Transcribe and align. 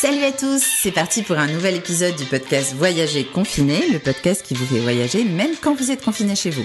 Salut 0.00 0.22
à 0.22 0.30
tous, 0.30 0.62
c'est 0.80 0.92
parti 0.92 1.24
pour 1.24 1.38
un 1.38 1.48
nouvel 1.48 1.74
épisode 1.74 2.14
du 2.14 2.24
podcast 2.24 2.72
Voyager 2.72 3.24
confiné, 3.24 3.80
le 3.90 3.98
podcast 3.98 4.44
qui 4.46 4.54
vous 4.54 4.64
fait 4.64 4.78
voyager 4.78 5.24
même 5.24 5.50
quand 5.60 5.74
vous 5.74 5.90
êtes 5.90 6.04
confiné 6.04 6.36
chez 6.36 6.50
vous. 6.50 6.64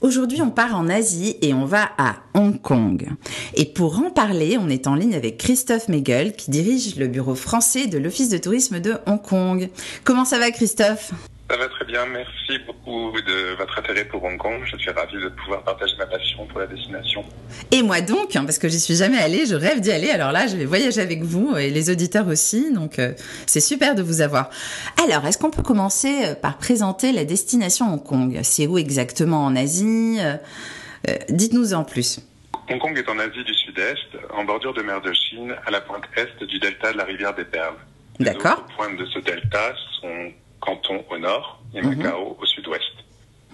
Aujourd'hui, 0.00 0.40
on 0.42 0.50
part 0.50 0.76
en 0.76 0.88
Asie 0.88 1.36
et 1.42 1.54
on 1.54 1.64
va 1.64 1.90
à 1.98 2.18
Hong 2.34 2.62
Kong. 2.62 3.08
Et 3.54 3.64
pour 3.64 3.98
en 3.98 4.10
parler, 4.10 4.58
on 4.60 4.68
est 4.68 4.86
en 4.86 4.94
ligne 4.94 5.16
avec 5.16 5.38
Christophe 5.38 5.88
Megel 5.88 6.36
qui 6.36 6.52
dirige 6.52 6.94
le 6.94 7.08
bureau 7.08 7.34
français 7.34 7.88
de 7.88 7.98
l'Office 7.98 8.28
de 8.28 8.38
tourisme 8.38 8.78
de 8.78 8.94
Hong 9.06 9.20
Kong. 9.20 9.68
Comment 10.04 10.24
ça 10.24 10.38
va 10.38 10.52
Christophe? 10.52 11.12
Ça 11.52 11.58
va 11.58 11.68
très 11.68 11.84
bien. 11.84 12.06
Merci 12.06 12.58
beaucoup 12.66 13.12
de 13.20 13.54
votre 13.58 13.78
intérêt 13.78 14.06
pour 14.06 14.24
Hong 14.24 14.38
Kong. 14.38 14.62
Je 14.64 14.74
suis 14.78 14.90
ravi 14.90 15.16
de 15.20 15.28
pouvoir 15.28 15.62
partager 15.62 15.94
ma 15.98 16.06
passion 16.06 16.46
pour 16.46 16.60
la 16.60 16.66
destination. 16.66 17.26
Et 17.70 17.82
moi 17.82 18.00
donc, 18.00 18.34
hein, 18.36 18.46
parce 18.46 18.58
que 18.58 18.68
j'y 18.68 18.80
suis 18.80 18.94
jamais 18.94 19.18
allée, 19.18 19.44
je 19.44 19.54
rêve 19.54 19.80
d'y 19.80 19.92
aller. 19.92 20.08
Alors 20.08 20.32
là, 20.32 20.46
je 20.46 20.56
vais 20.56 20.64
voyager 20.64 21.02
avec 21.02 21.22
vous 21.22 21.54
et 21.58 21.68
les 21.68 21.90
auditeurs 21.90 22.26
aussi. 22.28 22.72
Donc 22.72 22.98
euh, 22.98 23.12
c'est 23.44 23.60
super 23.60 23.94
de 23.94 24.02
vous 24.02 24.22
avoir. 24.22 24.48
Alors, 25.04 25.26
est-ce 25.26 25.36
qu'on 25.36 25.50
peut 25.50 25.62
commencer 25.62 26.24
euh, 26.24 26.34
par 26.34 26.56
présenter 26.56 27.12
la 27.12 27.26
destination 27.26 27.92
Hong 27.92 28.02
Kong? 28.02 28.40
C'est 28.44 28.66
où 28.66 28.78
exactement? 28.78 29.44
En 29.44 29.54
Asie? 29.54 30.20
Euh, 30.20 30.38
Dites-nous 31.28 31.74
en 31.74 31.84
plus. 31.84 32.20
Hong 32.70 32.78
Kong 32.78 32.96
est 32.96 33.08
en 33.10 33.18
Asie 33.18 33.44
du 33.44 33.52
Sud-Est, 33.52 34.16
en 34.32 34.44
bordure 34.44 34.72
de 34.72 34.80
mer 34.80 35.02
de 35.02 35.12
Chine, 35.12 35.54
à 35.66 35.70
la 35.70 35.82
pointe 35.82 36.04
est 36.16 36.44
du 36.44 36.58
delta 36.60 36.92
de 36.92 36.96
la 36.96 37.04
rivière 37.04 37.34
des 37.34 37.44
Perles. 37.44 37.74
D'accord. 38.20 38.64
Les 38.68 38.74
pointes 38.76 38.96
de 38.96 39.04
ce 39.06 39.18
delta 39.18 39.74
sont 40.00 40.32
Canton 40.62 41.04
au 41.10 41.18
nord 41.18 41.60
et 41.74 41.82
mhm. 41.82 41.96
Macao 41.96 42.36
au 42.40 42.46
sud-ouest. 42.46 42.94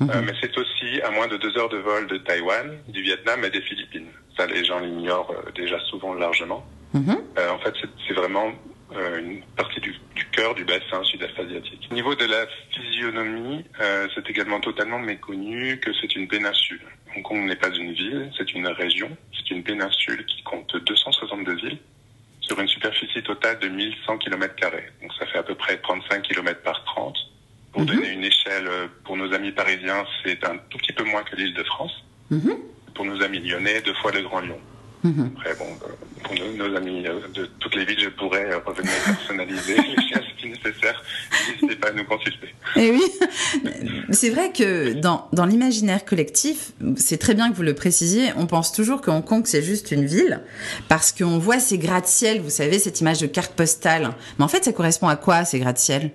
Mhm. 0.01 0.11
Euh, 0.11 0.23
mais 0.25 0.33
c'est 0.41 0.57
aussi 0.57 1.01
à 1.03 1.11
moins 1.11 1.27
de 1.27 1.37
deux 1.37 1.57
heures 1.59 1.69
de 1.69 1.79
vol 1.79 2.07
de 2.07 2.19
Taïwan, 2.19 2.79
du 2.89 3.03
Vietnam 3.03 3.45
et 3.45 3.51
des 3.51 3.63
Philippines. 3.63 4.07
Ça, 4.37 4.47
les 4.47 4.65
gens 4.65 4.79
l'ignorent 4.79 5.33
euh, 5.33 5.51
déjà 5.57 5.79
souvent 5.91 6.15
largement. 6.15 6.65
Mhm. 6.95 7.19
Euh, 7.39 7.51
en 7.51 7.59
fait, 7.59 7.75
c'est 8.07 8.15
vraiment 8.15 8.53
une 9.19 9.43
partie 9.55 9.81
du, 9.81 9.95
cœur 10.33 10.55
du 10.55 10.65
bassin 10.65 11.05
sud-est 11.05 11.39
asiatique. 11.39 11.87
Au 11.91 11.95
niveau 11.95 12.15
de 12.15 12.25
la 12.25 12.47
physionomie, 12.71 13.63
c'est 14.15 14.31
également 14.31 14.61
totalement 14.61 14.99
méconnu 14.99 15.79
que 15.79 15.91
c'est 16.01 16.17
une 16.17 16.27
péninsule. 16.27 16.81
Hong 17.15 17.23
Kong 17.23 17.47
n'est 17.47 17.57
pas 17.57 17.69
une 17.69 17.93
ville, 17.93 18.31
c'est 18.39 18.51
une 18.55 18.67
région. 18.67 19.15
C'est 19.37 19.51
une 19.55 19.63
péninsule 19.63 20.25
qui 20.25 20.43
compte 20.43 20.75
262 20.75 21.55
villes 21.57 21.79
sur 22.49 22.59
une 22.59 22.69
superficie 22.69 23.23
totale 23.23 23.59
de 23.59 23.69
1100 23.69 24.19
km. 24.19 24.55
Donc 25.03 25.13
ça 25.19 25.27
fait 25.27 25.39
à 25.39 25.43
peu 25.43 25.55
près 25.55 25.77
35 25.77 26.23
km 26.23 26.63
par 26.63 26.83
30. 26.85 27.17
Pour 27.73 27.83
mhm. 27.83 27.87
donner 27.87 28.09
une 28.11 28.25
échelle, 28.25 28.67
euh, 28.67 28.87
pour 29.05 29.17
nos 29.17 29.33
amis 29.35 29.53
parisiens, 29.53 30.05
c'est 30.25 30.43
un 30.45 30.57
tout 30.71 30.79
petit 30.79 30.93
peu 30.93 31.05
moins 31.05 31.23
que 31.23 31.37
l'île 31.37 31.55
de 31.55 31.63
France. 31.65 31.93
Mhm. 32.31 32.57
Pour 32.95 33.05
nos 33.05 33.23
amis 33.23 33.41
lyonnais, 33.41 33.83
deux 33.83 33.95
fois 33.95 34.11
le 34.13 34.23
Grand 34.23 34.41
Lyon. 34.41 34.59
Mhm. 35.05 35.31
Après, 35.37 35.55
bon, 35.55 35.65
euh, 35.65 36.25
pour 36.25 36.35
nos, 36.57 36.77
amis 36.77 37.07
euh, 37.07 37.21
de 37.33 37.47
toutes 37.61 37.75
les 37.77 37.85
villes, 37.85 38.01
je 38.01 38.09
pourrais 38.09 38.53
revenir 38.55 38.93
personnaliser 39.05 39.77
les 39.77 40.03
chiens 40.03 40.21
si 40.41 40.49
nécessaire. 40.49 41.03
N'hésitez 41.49 41.77
pas 41.77 41.89
à 41.89 41.93
nous 41.93 42.05
consulter. 42.05 42.49
Et 42.77 42.87
eh 42.87 42.91
oui, 42.91 43.03
c'est 44.11 44.31
vrai 44.31 44.53
que 44.53 44.93
dans, 44.95 45.29
dans 45.33 45.47
l'imaginaire 45.47 46.05
collectif, 46.05 46.73
c'est 46.97 47.19
très 47.19 47.35
bien 47.35 47.51
que 47.51 47.57
vous 47.57 47.63
le 47.63 47.75
précisiez, 47.75 48.33
on 48.37 48.47
pense 48.47 48.73
toujours 48.73 49.01
que 49.01 49.11
Hong 49.11 49.25
Kong 49.25 49.43
c'est 49.47 49.63
juste 49.63 49.91
une 49.91 50.05
ville 50.05 50.41
parce 50.89 51.13
qu'on 51.13 51.39
voit 51.39 51.61
ces 51.61 51.79
gratte-ciel, 51.79 52.41
vous 52.41 52.51
savez, 52.51 52.79
cette 52.79 53.01
image 53.01 53.21
de 53.21 53.27
carte 53.27 53.53
postale. 53.55 54.11
Mais 54.39 54.45
en 54.45 54.49
fait, 54.49 54.65
ça 54.65 54.73
correspond 54.73 55.09
à 55.09 55.17
quoi 55.17 55.45
ces 55.45 55.61
gratte-ciel 55.61 56.11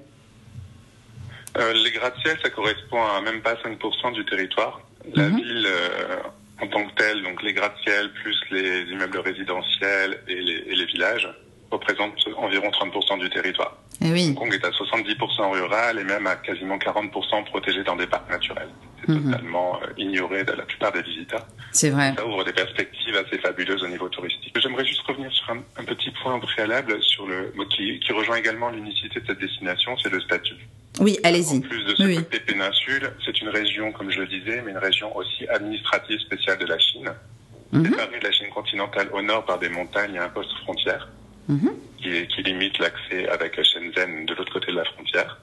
euh, 1.58 1.74
Les 1.74 1.92
gratte-ciel, 1.92 2.38
ça 2.44 2.50
correspond 2.50 3.02
à 3.02 3.22
même 3.22 3.42
pas 3.42 3.56
5% 3.56 4.14
du 4.14 4.26
territoire. 4.26 4.82
La 5.14 5.30
mhm. 5.30 5.36
ville 5.36 5.68
euh, 5.68 6.18
en 6.64 6.68
tant 6.68 6.86
que 6.86 6.94
telle, 6.96 7.22
donc 7.24 7.44
les 7.44 7.54
gratte-ciel 7.54 8.12
plus 8.14 8.40
les 8.52 8.84
immeubles 8.92 9.20
résidentiels 9.20 10.22
et 10.28 10.36
les, 10.36 10.64
et 10.68 10.76
les 10.76 10.86
villages, 10.86 11.28
représentent 11.72 12.16
environ 12.38 12.70
30% 12.70 13.20
du 13.20 13.30
territoire. 13.30 13.76
Et 14.02 14.08
eh 14.08 14.12
oui. 14.12 14.28
Hong 14.30 14.36
Kong 14.36 14.54
est 14.54 14.66
à 14.66 14.70
70% 14.70 15.52
rural 15.52 16.00
et 16.00 16.04
même 16.04 16.28
à 16.28 16.36
quasiment 16.36 16.78
40% 16.78 17.46
protégé 17.46 17.84
dans 17.84 17.96
des 17.96 18.08
parcs 18.08 18.30
naturels. 18.30 18.70
C'est 19.02 19.12
mhm. 19.12 19.32
totalement 19.32 19.80
euh, 19.82 19.88
ignoré 19.98 20.44
de 20.44 20.54
la 20.54 20.64
plupart 20.64 20.92
des 20.92 21.02
visiteurs. 21.02 21.46
C'est 21.72 21.90
vrai. 21.90 22.14
Ça 22.16 22.26
ouvre 22.26 22.44
des 22.44 22.54
perspectives 22.54 23.16
assez 23.18 23.38
fabuleuses 23.40 23.84
au 23.84 23.88
niveau 23.88 24.08
touristique. 24.08 24.56
J'aimerais 24.62 24.86
juste 24.86 25.02
revenir 25.02 25.32
sur 25.32 25.50
un, 25.50 25.64
un, 25.78 25.84
petit 25.84 26.12
point 26.22 26.40
préalable 26.40 27.02
sur 27.02 27.28
le 27.28 27.52
qui, 27.70 28.00
qui 28.00 28.14
rejoint 28.14 28.38
également 28.38 28.70
l'unicité 28.70 29.20
de 29.20 29.26
cette 29.26 29.40
destination, 29.40 29.98
c'est 29.98 30.12
le 30.12 30.22
statut. 30.22 30.56
Oui, 31.00 31.18
allez-y. 31.24 31.58
En 31.58 31.62
plus 31.62 31.84
de 31.86 31.96
ce 31.96 32.16
côté 32.16 32.40
péninsule, 32.40 33.12
c'est 33.26 33.42
une 33.42 33.50
région, 33.50 33.92
comme 33.92 34.12
je 34.12 34.20
le 34.20 34.28
disais, 34.28 34.62
mais 34.64 34.72
une 34.72 34.78
région 34.78 35.16
aussi 35.16 35.48
administrative 35.48 36.20
spéciale 36.20 36.60
de 36.60 36.66
la 36.66 36.78
Chine. 36.78 37.12
Mhm. 37.72 37.86
Séparée 37.86 38.20
de 38.20 38.24
la 38.24 38.32
Chine 38.32 38.50
continentale 38.50 39.10
au 39.12 39.22
nord 39.22 39.46
par 39.46 39.58
des 39.58 39.70
montagnes 39.70 40.16
et 40.16 40.20
un 40.20 40.30
poste 40.30 40.52
frontière. 40.64 41.10
Mhm. 41.50 41.72
qui, 41.98 42.28
qui, 42.28 42.44
limite 42.44 42.80
l'accès 42.80 43.28
avec 43.28 43.62
Shenzhen 43.62 44.26
de 44.26 44.34
l'autre 44.34 44.54
côté 44.54 44.68
de 44.68 44.78
la 44.78 44.86
frontière. 44.86 45.40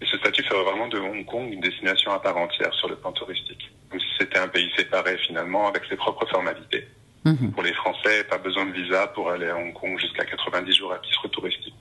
Et 0.00 0.06
ce 0.06 0.16
statut 0.16 0.42
ferait 0.44 0.64
vraiment 0.64 0.88
de 0.88 0.98
Hong 0.98 1.24
Kong 1.26 1.52
une 1.52 1.60
destination 1.60 2.10
à 2.10 2.20
part 2.20 2.38
entière 2.38 2.72
sur 2.74 2.88
le 2.88 2.96
plan 2.96 3.12
touristique, 3.12 3.70
comme 3.90 4.00
si 4.00 4.06
c'était 4.18 4.38
un 4.38 4.48
pays 4.48 4.70
séparé 4.76 5.18
finalement 5.18 5.68
avec 5.68 5.82
ses 5.90 5.96
propres 5.96 6.26
formalités. 6.26 6.88
Mhm. 7.24 7.52
Pour 7.52 7.62
les 7.62 7.74
Français, 7.74 8.24
pas 8.24 8.38
besoin 8.38 8.64
de 8.66 8.72
visa 8.72 9.08
pour 9.08 9.30
aller 9.30 9.48
à 9.48 9.56
Hong 9.56 9.72
Kong 9.74 9.98
jusqu'à 10.00 10.24
90 10.24 10.74
jours 10.74 10.92
à 10.92 10.98
titre 10.98 11.28
touristique. 11.28 11.74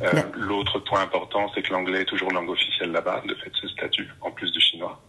Mhm. 0.00 0.06
Euh, 0.06 0.22
L'autre 0.34 0.78
point 0.80 1.00
important, 1.00 1.50
c'est 1.54 1.62
que 1.62 1.72
l'anglais 1.72 2.02
est 2.02 2.06
toujours 2.06 2.30
langue 2.30 2.50
officielle 2.50 2.92
là-bas, 2.92 3.22
de 3.26 3.34
fait 3.34 3.52
ce 3.60 3.68
statut, 3.68 4.08
en 4.20 4.30
plus 4.30 4.50
du 4.52 4.60
chinois. 4.60 5.00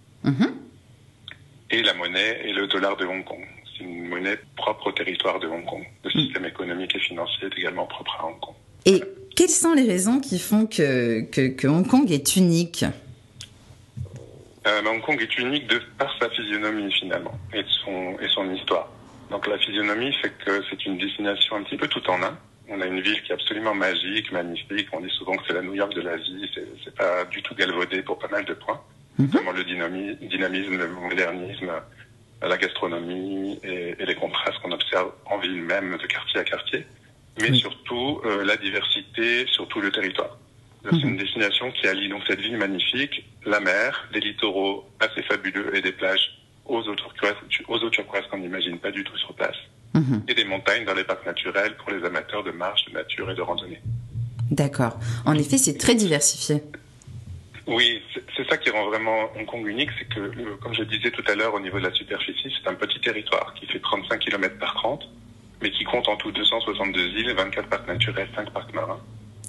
Et 1.70 1.84
la 1.84 1.94
monnaie 1.94 2.48
est 2.48 2.53
le 2.53 2.68
dollar 2.68 2.96
de 2.96 3.06
Hong 3.06 3.26
Kong 3.26 3.46
c'est 3.78 3.84
une 3.84 4.08
monnaie 4.08 4.38
propre 4.56 4.88
au 4.88 4.92
territoire 4.92 5.40
de 5.40 5.47
Hong 5.47 5.66
Kong. 5.66 5.84
Le 6.03 6.09
mm. 6.09 6.24
système 6.24 6.46
économique 6.46 6.96
et 6.96 7.00
financier 7.00 7.47
est 7.47 7.58
également 7.58 7.86
propre 7.86 8.18
à 8.20 8.26
Hong 8.26 8.40
Kong. 8.40 8.56
Et 8.86 9.03
quelles 9.36 9.50
sont 9.50 9.74
les 9.74 9.84
raisons 9.84 10.20
qui 10.20 10.40
font 10.40 10.66
que, 10.66 11.22
que, 11.22 11.68
Hong 11.68 11.88
Kong 11.88 12.12
est 12.12 12.36
unique? 12.36 12.86
Euh, 14.66 14.81
Hong 14.86 15.02
Kong 15.02 15.22
est 15.22 15.38
unique 15.38 15.68
de 15.68 15.81
par 15.97 16.14
sa 16.20 16.30
physionomie 16.30 16.92
finalement 16.94 17.38
et, 17.53 17.64
son, 17.84 18.18
et 18.20 18.28
son 18.30 18.53
histoire. 18.53 18.90
Donc 19.30 19.47
la 19.47 19.58
physionomie 19.58 20.14
fait 20.22 20.31
que 20.46 20.62
c'est 20.70 20.86
une 20.86 20.97
destination 20.97 21.58
un 21.58 21.64
petit 21.64 21.78
peu 21.78 21.88
tout 21.88 22.09
en 22.09 22.22
un. 22.24 22.38
On 22.69 22.81
a 22.81 22.85
une 22.85 23.01
ville 23.01 23.22
qui 23.23 23.31
est 23.31 23.35
absolument 23.35 23.73
magique, 23.73 24.31
magnifique. 24.31 24.88
On 24.91 25.00
dit 25.00 25.09
souvent 25.11 25.35
que 25.35 25.44
c'est 25.47 25.53
la 25.53 25.61
New 25.61 25.75
York 25.75 25.94
de 25.94 26.01
l'Asie. 26.01 26.51
C'est 26.83 26.95
pas 26.95 27.23
du 27.25 27.41
tout 27.41 27.55
galvaudé 27.55 28.01
pour 28.01 28.19
pas 28.19 28.28
mal 28.28 28.45
de 28.45 28.53
points. 28.53 28.81
Mm 29.17 29.25
Vraiment 29.25 29.51
le 29.51 29.63
dynamisme, 29.63 30.78
le 30.78 30.88
modernisme, 30.89 31.72
la 32.41 32.57
gastronomie 32.57 33.59
et, 33.63 33.95
et 33.97 34.05
les 34.05 34.16
contrastes 34.16 34.59
qu'on 34.59 34.72
observe 34.72 35.11
en 35.25 35.39
ville 35.39 35.61
même, 35.61 35.97
de 35.97 36.05
quartier 36.05 36.39
à 36.39 36.44
quartier, 36.44 36.85
mais 37.41 37.53
surtout 37.53 38.22
euh, 38.25 38.44
la 38.44 38.57
diversité 38.57 39.45
sur 39.47 39.67
tout 39.67 39.81
le 39.81 39.91
territoire. 39.91 40.38
C'est 40.84 41.03
mhm. 41.03 41.09
une 41.09 41.17
destination 41.17 41.72
qui 41.72 41.88
allie 41.88 42.09
donc 42.09 42.22
cette 42.28 42.39
ville 42.39 42.57
magnifique, 42.57 43.25
la 43.45 43.59
mer, 43.59 44.07
des 44.13 44.19
littoraux 44.19 44.88
assez 44.99 45.22
fabuleux 45.23 45.75
et 45.75 45.81
des 45.81 45.91
plages 45.91 46.38
aux 46.66 46.81
eaux 46.88 46.95
turquoises, 46.95 47.35
aux 47.67 47.78
eaux 47.78 47.89
turquoises 47.89 48.25
qu'on 48.29 48.38
n'imagine 48.38 48.78
pas 48.78 48.91
du 48.91 49.03
tout 49.03 49.17
sur 49.17 49.34
place, 49.34 49.55
et 50.28 50.34
des 50.34 50.46
montagnes 50.46 50.85
dans 50.85 50.94
les 50.94 51.03
parcs 51.03 51.25
naturels 51.25 51.75
pour 51.78 51.91
les 51.91 52.03
amateurs 52.06 52.44
de 52.44 52.52
marche, 52.52 52.85
de 52.85 52.94
nature 52.94 53.30
et 53.31 53.35
de 53.35 53.41
randonnée. 53.41 53.81
D'accord. 54.52 54.97
En 55.25 55.34
effet, 55.35 55.58
c'est 55.58 55.78
très 55.78 55.96
diversifié. 55.96 56.63
Oui, 57.68 58.02
c'est 58.35 58.47
ça 58.50 58.58
qui 58.58 58.69
rend 58.69 58.85
vraiment 58.85 59.30
Hong 59.35 59.46
Kong 59.46 59.68
unique, 59.68 59.90
c'est 60.00 60.08
que, 60.08 60.56
comme 60.62 60.74
je 60.74 60.84
disais 60.84 61.12
tout 61.12 61.24
à 61.28 61.35
l'heure, 61.35 61.53
au 61.53 61.59
niveau 61.59 61.80
de 61.80 61.84
la 61.84 61.91
superficie, 61.91 62.53
c'est 62.58 62.69
un 62.69 62.75
petit 62.75 63.00
territoire 63.02 63.53
qui 63.56 63.66
fait 63.66 63.80
35 63.80 64.19
km 64.19 64.58
par 64.58 64.74
30, 64.75 65.03
mais 65.62 65.72
qui 65.72 65.84
compte 65.84 66.08
en 66.08 66.16
tout 66.16 66.31
262 66.31 67.00
îles, 67.02 67.34
24 67.35 67.68
parcs 67.68 67.88
naturels, 67.88 68.29
5 68.35 68.52
parcs 68.52 68.74
marins. 68.74 69.00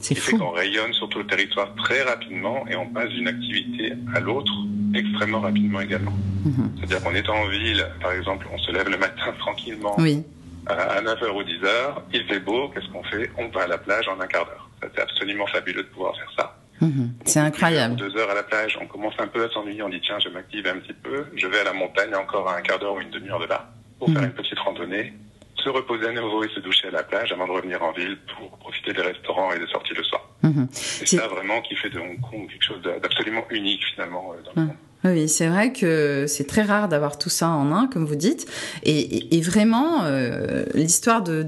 C'est 0.01 0.15
fait 0.15 0.37
qu'on 0.37 0.51
rayonne 0.51 0.93
sur 0.93 1.09
tout 1.09 1.19
le 1.19 1.27
territoire 1.27 1.75
très 1.77 2.03
rapidement 2.03 2.67
et 2.69 2.77
on 2.77 2.87
passe 2.87 3.09
d'une 3.11 3.29
activité 3.29 3.93
à 4.15 4.21
l'autre 4.21 4.53
extrêmement 4.95 5.41
rapidement 5.41 5.81
également. 5.81 6.13
Mhm. 6.45 6.73
C'est-à-dire 6.77 7.03
qu'en 7.03 7.15
étant 7.15 7.35
en 7.35 7.49
ville, 7.49 7.85
par 8.01 8.13
exemple, 8.13 8.47
on 8.53 8.59
se 8.59 8.73
lève 8.73 8.89
le 8.89 8.97
matin 8.97 9.33
tranquillement 9.39 9.95
oui. 9.99 10.23
À 10.69 11.01
9h 11.01 11.31
ou 11.31 11.43
10h, 11.43 12.03
il 12.13 12.25
fait 12.27 12.41
beau, 12.41 12.69
qu'est-ce 12.69 12.89
qu'on 12.89 13.03
fait? 13.05 13.31
On 13.39 13.49
va 13.49 13.63
à 13.63 13.67
la 13.67 13.79
plage 13.79 14.09
en 14.09 14.21
un 14.21 14.27
quart 14.27 14.47
d'heure. 14.47 14.69
C'est 14.83 15.01
absolument 15.01 15.47
fabuleux 15.47 15.83
de 15.83 15.89
pouvoir 15.89 16.15
faire 16.17 16.33
ça. 16.37 16.59
Mhm. 16.81 17.15
C'est 17.25 17.41
incroyable. 17.41 17.97
Deux 17.97 18.17
heures 18.17 18.31
à 18.31 18.35
la 18.35 18.43
plage, 18.43 18.79
on 18.81 18.87
commence 18.87 19.15
un 19.19 19.27
peu 19.27 19.45
à 19.45 19.49
s'ennuyer, 19.51 19.83
on 19.83 19.89
dit 19.89 20.01
tiens, 20.01 20.19
je 20.21 20.29
m'active 20.29 20.67
un 20.67 20.79
petit 20.79 20.93
peu, 20.93 21.27
je 21.35 21.47
vais 21.47 21.61
à 21.61 21.65
la 21.65 21.73
montagne 21.73 22.15
encore 22.15 22.49
un 22.49 22.61
quart 22.61 22.79
d'heure 22.79 22.95
ou 22.95 23.01
une 23.01 23.11
demi-heure 23.11 23.41
de 23.41 23.47
là 23.47 23.71
pour 23.99 24.09
faire 24.09 24.23
mhm. 24.23 24.29
une 24.29 24.35
petite 24.35 24.59
randonnée, 24.61 25.13
se 25.57 25.69
reposer 25.69 26.07
à 26.07 26.13
nouveau 26.13 26.45
et 26.45 26.49
se 26.51 26.61
doucher 26.61 26.89
à 26.89 26.93
la 26.93 27.03
plage 27.03 27.33
avant 27.33 27.49
de 27.49 27.53
revenir 27.53 27.83
en 27.83 27.91
ville 27.93 28.17
pour 28.37 28.57
profiter 28.59 28.93
des 28.93 29.03
restaurants 29.03 29.53
et 29.53 29.59
des 29.59 29.67
sorties 29.67 29.95
le 29.95 30.05
soir. 30.05 30.29
Mhm. 30.43 30.69
C'est 30.71 31.07
ça 31.07 31.27
vraiment 31.27 31.61
qui 31.63 31.75
fait 31.75 31.91
de 31.91 31.99
Hong 31.99 32.21
Kong 32.21 32.49
quelque 32.49 32.65
chose 32.65 32.83
d'absolument 32.83 33.45
unique 33.51 33.85
finalement 33.95 34.33
euh, 34.33 34.43
dans 34.45 34.53
le 34.61 34.67
monde. 34.69 34.77
Oui, 35.05 35.29
c'est 35.29 35.47
vrai 35.47 35.73
que 35.73 36.25
c'est 36.27 36.47
très 36.47 36.63
rare 36.63 36.89
d'avoir 36.89 37.19
tout 37.19 37.29
ça 37.29 37.49
en 37.51 37.71
un, 37.71 37.87
comme 37.87 38.05
vous 38.05 38.17
dites. 38.17 38.47
Et, 38.83 39.41
vraiment, 39.41 40.05
euh, 40.05 40.65
l'histoire 40.75 41.23
de, 41.23 41.47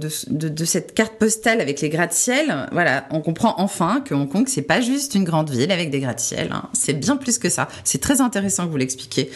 cette 0.65 0.95
carte 0.95 1.15
postale 1.15 1.61
avec 1.61 1.81
les 1.81 1.89
gratte-ciel, 1.89 2.69
voilà, 2.71 3.07
on 3.11 3.21
comprend 3.21 3.55
enfin 3.59 4.03
que 4.05 4.15
Hong 4.15 4.29
Kong, 4.29 4.45
c'est 4.47 4.63
pas 4.63 4.81
juste 4.81 5.17
une 5.17 5.25
grande 5.25 5.51
ville 5.51 5.73
avec 5.73 5.91
des 5.91 5.99
gratte-ciel. 5.99 6.51
Hein. 6.53 6.69
C'est 6.75 6.93
bien 6.93 7.17
plus 7.17 7.39
que 7.39 7.49
ça. 7.49 7.69
C'est 7.83 8.01
très 8.01 8.21
intéressant 8.21 8.67
que 8.67 8.71
vous 8.71 8.77
l'expliquiez. 8.77 9.31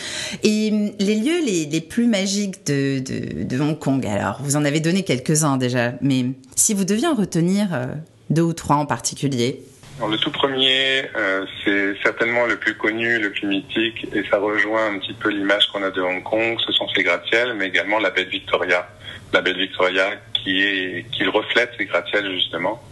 Et 0.45 0.71
hum, 0.73 0.93
les 1.01 1.17
lieux 1.17 1.45
les, 1.45 1.81
plus 1.81 2.07
magiques 2.07 2.65
de, 2.67 3.61
Hong 3.61 3.79
Kong, 3.79 4.07
alors, 4.07 4.41
vous 4.43 4.55
en 4.55 4.65
avez 4.65 4.79
donné 4.79 5.03
quelques-uns 5.03 5.57
déjà, 5.57 5.95
mais 6.01 6.27
si 6.55 6.73
vous 6.73 6.85
deviez 6.85 7.09
en 7.09 7.15
retenir 7.15 7.75
euh, 7.75 7.87
Deux 8.31 8.43
ou 8.43 8.53
trois 8.53 8.77
en 8.77 8.87
particulier 8.87 9.65
le 10.01 10.17
tout 10.17 10.31
premier, 10.31 11.09
euh, 11.17 11.47
c'est 11.65 11.95
certainement 12.03 12.47
le 12.47 12.57
plus 12.57 12.77
connu, 12.77 13.19
le 13.19 13.31
plus 13.31 13.47
mythique, 13.47 14.07
et 14.13 14.25
ça 14.29 14.39
rejoint 14.39 14.87
un 14.93 14.99
petit 14.99 15.15
peu 15.15 15.29
l'image 15.29 15.69
qu'on 15.69 15.83
a 15.83 15.91
de 15.91 16.03
Hong 16.03 16.23
Kong. 16.23 16.59
Ce 16.67 16.73
sont 16.73 16.89
ces 16.89 17.03
gratte-ciels, 17.03 17.55
mais 17.55 17.69
également 17.69 17.99
la 17.99 18.11
baie 18.11 18.25
de 18.25 18.31
Victoria. 18.31 18.89
La 19.33 19.41
baie 19.41 19.53
de 19.53 19.61
Victoria 19.61 20.11
qui 20.33 20.63
est, 20.63 21.07
qui 21.13 21.25
reflète 21.27 21.73
ces 21.79 21.87
gratte-ciels 21.87 22.31
justement. 22.33 22.83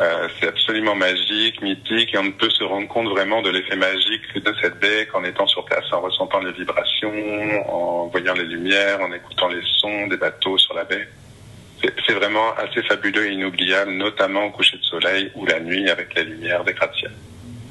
Euh, 0.00 0.28
c'est 0.38 0.48
absolument 0.48 0.94
magique, 0.94 1.60
mythique, 1.62 2.14
et 2.14 2.18
on 2.18 2.24
ne 2.24 2.30
peut 2.30 2.50
se 2.50 2.64
rendre 2.64 2.88
compte 2.88 3.08
vraiment 3.08 3.42
de 3.42 3.50
l'effet 3.50 3.76
magique 3.76 4.34
de 4.34 4.54
cette 4.60 4.78
baie 4.80 5.06
qu'en 5.12 5.22
étant 5.24 5.46
sur 5.46 5.64
place, 5.64 5.84
en 5.92 6.00
ressentant 6.00 6.40
les 6.40 6.52
vibrations, 6.52 7.12
en 7.68 8.06
voyant 8.06 8.34
les 8.34 8.44
lumières, 8.44 9.00
en 9.02 9.12
écoutant 9.12 9.48
les 9.48 9.62
sons 9.78 10.06
des 10.06 10.16
bateaux 10.16 10.56
sur 10.58 10.74
la 10.74 10.84
baie. 10.84 11.06
C'est 12.06 12.12
vraiment 12.12 12.54
assez 12.56 12.82
fabuleux 12.82 13.30
et 13.30 13.32
inoubliable, 13.32 13.92
notamment 13.92 14.44
au 14.44 14.50
coucher 14.50 14.76
de 14.76 14.82
soleil 14.82 15.30
ou 15.34 15.46
la 15.46 15.60
nuit 15.60 15.88
avec 15.88 16.14
la 16.14 16.22
lumière 16.22 16.64
des 16.64 16.74
gratte-ciels. 16.74 17.12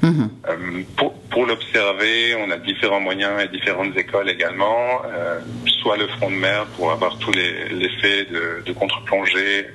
Mhm. 0.02 0.30
Euh, 0.48 0.82
pour, 0.96 1.14
pour 1.30 1.46
l'observer, 1.46 2.34
on 2.36 2.50
a 2.50 2.56
différents 2.56 3.00
moyens 3.00 3.40
et 3.42 3.48
différentes 3.48 3.96
écoles 3.96 4.30
également. 4.30 5.02
Euh, 5.04 5.40
soit 5.82 5.96
le 5.96 6.08
front 6.08 6.30
de 6.30 6.36
mer 6.36 6.66
pour 6.76 6.90
avoir 6.90 7.18
tous 7.18 7.32
les 7.32 7.68
l'effet 7.68 8.24
de, 8.24 8.62
de 8.64 8.72
contre-plongée 8.72 9.66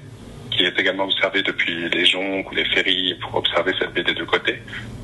qui 0.52 0.64
est 0.64 0.80
également 0.80 1.06
observé 1.06 1.44
depuis 1.44 1.90
les 1.90 2.06
jonques 2.06 2.50
ou 2.52 2.56
les 2.56 2.66
ferries 2.66 3.16
pour 3.22 3.36
observer 3.36 3.74
cette 3.78 3.94
baie 3.94 4.04
des 4.04 4.14
deux 4.14 4.26
côtés, 4.26 4.62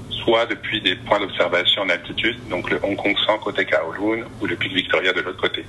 soit 0.09 0.45
depuis 0.45 0.81
des 0.81 0.95
points 0.95 1.19
d'observation 1.19 1.81
en 1.81 1.89
altitude, 1.89 2.37
donc 2.49 2.69
le 2.69 2.79
Hong 2.83 2.95
Kong 2.95 3.15
100 3.25 3.37
côté 3.39 3.65
Kowloon 3.65 4.23
ou 4.39 4.45
le 4.45 4.55
pic 4.55 4.73
Victoria 4.73 5.11
de 5.13 5.21
l'autre 5.21 5.41
côté. 5.41 5.65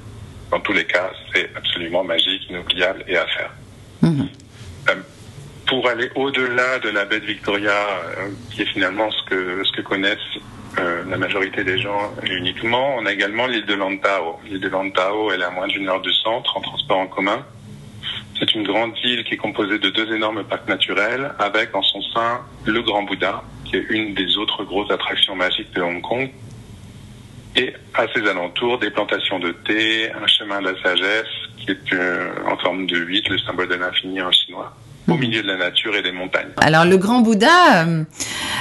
Dans 0.53 0.61
tous 0.61 0.75
les 0.75 0.85
cas, 0.85 1.11
c'est 1.35 1.51
absolument 1.57 2.05
magique, 2.05 2.49
inoubliable 2.51 3.03
et 3.09 3.17
à 3.17 3.27
faire. 3.27 3.51
Mhm. 4.03 4.29
Euh, 4.91 4.95
pour 5.67 5.89
aller 5.89 6.11
au-delà 6.15 6.79
de 6.79 6.91
la 6.91 7.07
baie 7.07 7.21
de 7.21 7.25
Victoria, 7.25 7.73
euh, 7.73 8.29
qui 8.51 8.61
est 8.61 8.67
finalement 8.67 9.11
ce 9.11 9.23
que, 9.31 9.65
ce 9.65 9.73
que 9.73 9.81
connaissent 9.81 10.19
euh, 10.79 11.05
la 11.09 11.17
majorité 11.17 11.65
des 11.65 11.79
gens 11.79 12.13
uniquement, 12.23 12.97
on 12.99 13.07
a 13.07 13.13
également 13.13 13.47
l'île 13.47 13.65
de 13.65 13.73
Lantau. 13.73 14.41
L'île 14.45 14.61
de 14.61 14.69
Lantau, 14.69 15.33
elle 15.33 15.41
est 15.41 15.45
à 15.45 15.51
moins 15.51 15.69
d'une 15.69 15.89
heure 15.89 16.03
du 16.03 16.13
centre 16.13 16.55
en 16.55 16.61
transport 16.61 16.99
en 16.99 17.07
commun. 17.07 17.47
C'est 18.39 18.55
une 18.55 18.65
grande 18.65 18.93
île 19.05 19.25
qui 19.25 19.35
est 19.35 19.39
composée 19.39 19.79
de 19.79 19.89
deux 19.89 20.15
énormes 20.15 20.45
parcs 20.45 20.69
naturels 20.69 21.33
avec 21.39 21.75
en 21.75 21.83
son 21.83 22.03
sein 22.13 22.41
le 22.67 22.83
Grand 22.83 23.05
Bouddha, 23.05 23.43
qui 23.65 23.77
est 23.77 23.87
une 23.89 24.13
des 24.13 24.37
autres 24.37 24.65
grosses 24.65 24.91
attractions 24.91 25.35
magiques 25.35 25.73
de 25.73 25.81
Hong 25.81 26.03
Kong. 26.03 26.29
Et 27.57 27.75
à 27.95 28.07
ses 28.15 28.27
alentours, 28.29 28.79
des 28.79 28.91
plantations 28.91 29.39
de 29.39 29.53
thé, 29.67 30.11
un 30.11 30.27
chemin 30.27 30.61
de 30.63 30.71
la 30.71 30.83
sagesse, 30.83 31.27
qui 31.59 31.71
est 31.71 31.93
euh, 31.93 32.31
en 32.47 32.57
forme 32.57 32.87
de 32.87 32.97
8, 32.97 33.29
le 33.29 33.39
symbole 33.39 33.69
de 33.69 33.75
l'infini 33.75 34.23
en 34.23 34.33
chinois, 34.33 34.75
au 35.09 35.15
mhm. 35.15 35.21
milieu 35.21 35.43
de 35.43 35.49
la 35.49 35.57
nature 35.57 35.95
et 35.95 36.03
des 36.03 36.13
montagnes. 36.13 36.49
Alors 36.59 36.87
le 36.87 36.97
grand 36.97 37.21
Bouddha, 37.21 37.85
euh, 37.85 38.05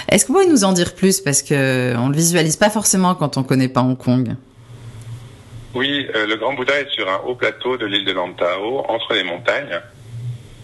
est-ce 0.10 0.26
que 0.26 0.32
vous 0.32 0.40
pouvez 0.40 0.52
nous 0.52 0.66
en 0.66 0.74
dire 0.74 0.94
plus? 0.94 1.22
Parce 1.22 1.42
que 1.42 1.96
on 1.98 2.10
le 2.10 2.16
visualise 2.16 2.58
pas 2.58 2.70
forcément 2.70 3.16
quand 3.16 3.38
on 3.38 3.44
connaît 3.44 3.70
pas 3.70 3.82
Hong 3.82 3.98
Kong. 3.98 4.36
Oui, 5.74 6.06
euh, 6.16 6.28
le 6.28 6.36
Grand 6.36 6.54
Bouddha 6.54 6.82
est 6.82 6.90
sur 6.90 7.10
un 7.10 7.22
haut 7.26 7.36
plateau 7.36 7.78
de 7.78 7.86
l'île 7.86 8.04
de 8.04 8.12
Lantau, 8.12 8.84
entre 8.90 9.14
les 9.14 9.24
montagnes. 9.24 9.80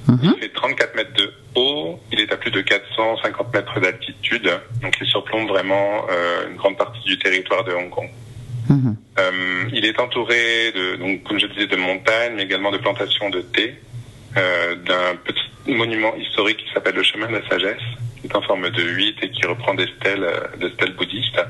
Mhm. 0.07 0.19
Il 0.23 0.39
fait 0.41 0.53
34 0.53 0.95
mètres 0.95 1.13
de 1.13 1.31
haut, 1.57 1.99
il 2.11 2.19
est 2.19 2.31
à 2.31 2.37
plus 2.37 2.51
de 2.51 2.61
450 2.61 3.53
mètres 3.53 3.79
d'altitude, 3.79 4.49
donc 4.81 4.95
il 5.01 5.07
surplombe 5.07 5.47
vraiment 5.47 6.05
euh, 6.09 6.49
une 6.49 6.55
grande 6.55 6.77
partie 6.77 7.03
du 7.03 7.17
territoire 7.17 7.63
de 7.63 7.73
Hong 7.73 7.89
Kong. 7.89 8.09
Mhm. 8.69 8.97
Euh, 9.19 9.69
il 9.73 9.85
est 9.85 9.99
entouré 9.99 10.71
de, 10.73 10.95
donc 10.97 11.23
comme 11.23 11.39
je 11.39 11.47
disais, 11.47 11.67
de 11.67 11.75
montagnes, 11.75 12.33
mais 12.35 12.43
également 12.43 12.71
de 12.71 12.77
plantations 12.77 13.29
de 13.29 13.41
thé, 13.41 13.75
euh, 14.37 14.75
d'un 14.75 15.15
petit 15.23 15.73
monument 15.73 16.15
historique 16.15 16.57
qui 16.57 16.71
s'appelle 16.73 16.95
le 16.95 17.03
chemin 17.03 17.27
de 17.27 17.33
la 17.33 17.49
sagesse, 17.49 17.81
qui 18.21 18.27
est 18.27 18.35
en 18.35 18.41
forme 18.41 18.69
de 18.69 18.83
8 18.83 19.15
et 19.23 19.31
qui 19.31 19.45
reprend 19.45 19.73
des 19.73 19.87
stèles, 19.99 20.27
des 20.59 20.69
stèles 20.71 20.93
bouddhistes. 20.93 21.41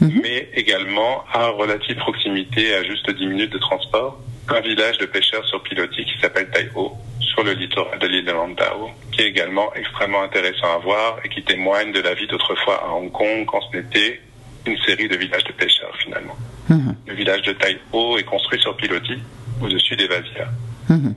Mhm. 0.00 0.20
mais 0.22 0.48
également 0.54 1.24
à 1.32 1.48
relative 1.48 1.96
proximité, 1.96 2.72
à 2.74 2.84
juste 2.84 3.10
10 3.10 3.26
minutes 3.26 3.52
de 3.52 3.58
transport, 3.58 4.20
un 4.48 4.60
village 4.60 4.98
de 4.98 5.06
pêcheurs 5.06 5.44
sur 5.46 5.60
pilotis 5.62 6.04
qui 6.04 6.20
s'appelle 6.20 6.48
Tai 6.50 6.68
Ho, 6.76 6.92
sur 7.38 7.44
le 7.44 7.52
littoral 7.52 7.98
de 8.00 8.06
l'île 8.08 8.24
de 8.24 8.32
Lantau, 8.32 8.90
qui 9.12 9.20
est 9.20 9.28
également 9.28 9.72
extrêmement 9.74 10.22
intéressant 10.22 10.74
à 10.74 10.78
voir 10.78 11.18
et 11.24 11.28
qui 11.28 11.42
témoigne 11.44 11.92
de 11.92 12.00
la 12.00 12.14
vie 12.14 12.26
d'autrefois 12.26 12.82
à 12.84 12.92
Hong 12.92 13.12
Kong 13.12 13.46
quand 13.46 13.60
ce 13.70 13.76
n'était 13.76 14.20
une 14.66 14.76
série 14.78 15.08
de 15.08 15.16
villages 15.16 15.44
de 15.44 15.52
pêcheurs 15.52 15.94
finalement. 16.02 16.36
Mhm. 16.68 16.96
Le 17.06 17.14
village 17.14 17.42
de 17.42 17.52
Tai 17.52 17.78
Ho 17.92 18.18
est 18.18 18.24
construit 18.24 18.60
sur 18.60 18.76
pilotis, 18.76 19.22
au-dessus 19.62 19.94
des 19.94 20.08
vasières. 20.08 20.50
Mhm. 20.88 21.14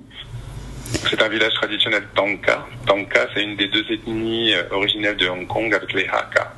C'est 1.10 1.22
un 1.24 1.28
village 1.28 1.54
traditionnel 1.54 2.04
Tanka. 2.14 2.68
Tanka, 2.86 3.28
c'est 3.34 3.44
une 3.44 3.56
des 3.56 3.68
deux 3.68 3.86
ethnies 3.92 4.54
euh, 4.54 4.64
originelles 4.72 5.18
de 5.18 5.28
Hong 5.28 5.48
Kong 5.48 5.74
avec 5.74 5.92
les 5.94 6.06
Hakka. 6.06 6.54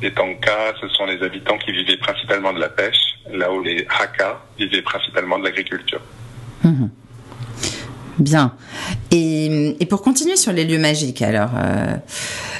Les 0.00 0.12
Tanka, 0.12 0.74
ce 0.80 0.86
sont 0.90 1.06
les 1.06 1.20
habitants 1.24 1.58
qui 1.58 1.72
vivaient 1.72 1.96
principalement 1.96 2.52
de 2.52 2.60
la 2.60 2.68
pêche, 2.68 3.18
là 3.32 3.52
où 3.52 3.62
les 3.62 3.84
Hakka 3.88 4.40
vivaient 4.56 4.82
principalement 4.82 5.40
de 5.40 5.44
l'agriculture. 5.44 6.00
Mhm. 6.62 6.90
Bien. 8.18 8.54
Et, 9.12 9.76
pour 9.88 10.02
continuer 10.02 10.36
sur 10.36 10.52
les 10.52 10.64
lieux 10.64 10.78
magiques, 10.78 11.22
alors. 11.22 11.50
Euh, 11.56 11.96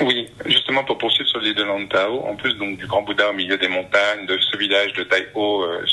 oui, 0.02 0.28
justement 0.46 0.84
pour 0.84 0.98
poursuivre 0.98 1.28
sur 1.28 1.40
l'île 1.40 1.54
de 1.54 1.64
Lantau, 1.64 2.24
en 2.26 2.36
plus 2.36 2.54
donc 2.54 2.78
du 2.78 2.86
Grand 2.86 3.02
Bouddha 3.02 3.30
au 3.30 3.34
milieu 3.34 3.58
des 3.58 3.68
montagnes, 3.68 4.26
de 4.26 4.38
ce 4.38 4.56
village 4.56 4.92
de 4.94 5.02
Tai 5.02 5.26
Ho, 5.34 5.62
euh, 5.62 5.84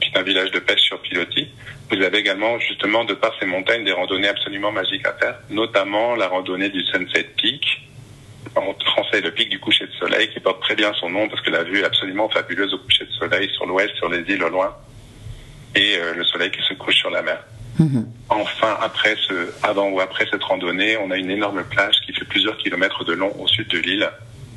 qui 0.00 0.10
est 0.10 0.18
un 0.18 0.22
village 0.22 0.50
de 0.50 0.58
pêche 0.58 0.80
sur 0.80 1.00
pilotis, 1.00 1.48
vous 1.90 2.02
avez 2.02 2.18
également 2.18 2.58
justement 2.58 3.04
de 3.04 3.14
par 3.14 3.32
ces 3.38 3.46
montagnes 3.46 3.84
des 3.84 3.92
randonnées 3.92 4.28
absolument 4.28 4.72
magiques 4.72 5.06
à 5.06 5.12
faire, 5.14 5.38
notamment 5.50 6.14
la 6.14 6.28
randonnée 6.28 6.70
du 6.70 6.82
Sunset 6.84 7.28
Peak, 7.36 7.82
en 8.56 8.74
français 8.84 9.20
le 9.20 9.30
pic 9.32 9.48
du 9.48 9.58
coucher 9.58 9.86
de 9.86 9.92
soleil, 9.92 10.30
qui 10.32 10.40
porte 10.40 10.62
très 10.62 10.74
bien 10.74 10.92
son 10.94 11.10
nom 11.10 11.28
parce 11.28 11.42
que 11.42 11.50
la 11.50 11.62
vue 11.62 11.80
est 11.80 11.84
absolument 11.84 12.28
fabuleuse 12.28 12.72
au 12.74 12.78
coucher 12.78 13.04
de 13.04 13.12
soleil 13.12 13.50
sur 13.54 13.66
l'ouest, 13.66 13.94
sur 13.96 14.08
les 14.08 14.20
îles 14.32 14.42
au 14.42 14.48
loin, 14.48 14.74
et 15.74 15.96
euh, 15.98 16.14
le 16.14 16.24
soleil 16.24 16.50
qui 16.50 16.62
se 16.62 16.74
couche 16.74 16.96
sur 16.96 17.10
la 17.10 17.22
mer. 17.22 17.44
Mhm. 17.78 18.06
Enfin, 18.30 18.78
après 18.80 19.16
ce, 19.26 19.52
avant 19.64 19.88
ou 19.90 20.00
après 20.00 20.24
cette 20.30 20.42
randonnée, 20.44 20.96
on 20.96 21.10
a 21.10 21.16
une 21.16 21.30
énorme 21.30 21.64
plage 21.64 21.96
qui 22.06 22.12
fait 22.12 22.24
plusieurs 22.24 22.56
kilomètres 22.58 23.04
de 23.04 23.12
long 23.12 23.32
au 23.40 23.48
sud 23.48 23.66
de 23.68 23.78
l'île, 23.78 24.08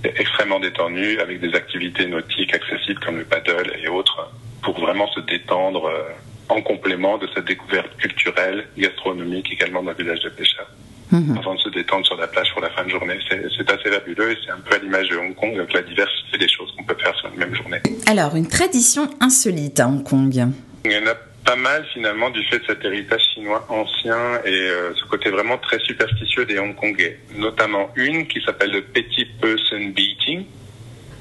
extrêmement 0.03 0.59
détendue, 0.59 1.19
avec 1.19 1.39
des 1.41 1.55
activités 1.55 2.05
nautiques 2.05 2.53
accessibles 2.53 2.99
comme 3.03 3.17
le 3.17 3.25
paddle 3.25 3.73
et 3.83 3.87
autres, 3.87 4.29
pour 4.61 4.79
vraiment 4.79 5.07
se 5.07 5.21
détendre 5.21 5.85
euh, 5.85 6.03
en 6.49 6.61
complément 6.61 7.17
de 7.17 7.27
cette 7.33 7.45
découverte 7.45 7.95
culturelle, 7.97 8.67
gastronomique 8.77 9.51
également 9.51 9.81
dans 9.81 9.91
le 9.91 9.97
village 9.97 10.21
de 10.21 10.29
pêcheurs. 10.29 10.69
Mhm. 11.11 11.37
avant 11.37 11.53
de 11.53 11.59
se 11.59 11.69
détendre 11.69 12.03
sur 12.07 12.17
la 12.17 12.27
plage 12.27 12.51
pour 12.53 12.61
la 12.61 12.71
fin 12.71 12.83
de 12.83 12.89
journée. 12.89 13.19
C'est 13.29 13.71
assez 13.71 13.91
fabuleux 13.91 14.31
et 14.31 14.37
c'est 14.43 14.51
un 14.51 14.57
peu 14.57 14.73
à 14.73 14.79
l'image 14.79 15.09
de 15.09 15.17
Hong 15.17 15.35
Kong 15.35 15.55
avec 15.55 15.71
la 15.73 15.83
diversité 15.83 16.39
des 16.39 16.49
choses 16.49 16.73
qu'on 16.75 16.83
peut 16.83 16.95
faire 16.99 17.13
sur 17.15 17.29
une 17.29 17.37
même 17.37 17.53
journée. 17.53 17.77
Alors, 18.07 18.35
une 18.35 18.47
tradition 18.47 19.07
insolite 19.19 19.79
à 19.79 19.87
Hong 19.87 20.03
Kong 20.03 20.47
Il 20.85 20.91
y 20.91 20.97
en 20.97 21.05
a 21.05 21.15
pas 21.45 21.55
mal 21.55 21.85
finalement 21.93 22.29
du 22.29 22.43
fait 22.45 22.59
de 22.59 22.65
cet 22.65 22.85
héritage 22.85 23.21
chinois 23.33 23.65
ancien 23.69 24.39
et 24.45 24.53
euh, 24.53 24.93
ce 24.95 25.05
côté 25.05 25.29
vraiment 25.29 25.57
très 25.57 25.79
superstitieux 25.79 26.45
des 26.45 26.59
Hongkongais. 26.59 27.19
Notamment 27.35 27.91
une 27.95 28.27
qui 28.27 28.41
s'appelle 28.43 28.71
le 28.71 28.81
Petit 28.81 29.25
Person 29.25 29.91
Beating, 29.93 30.45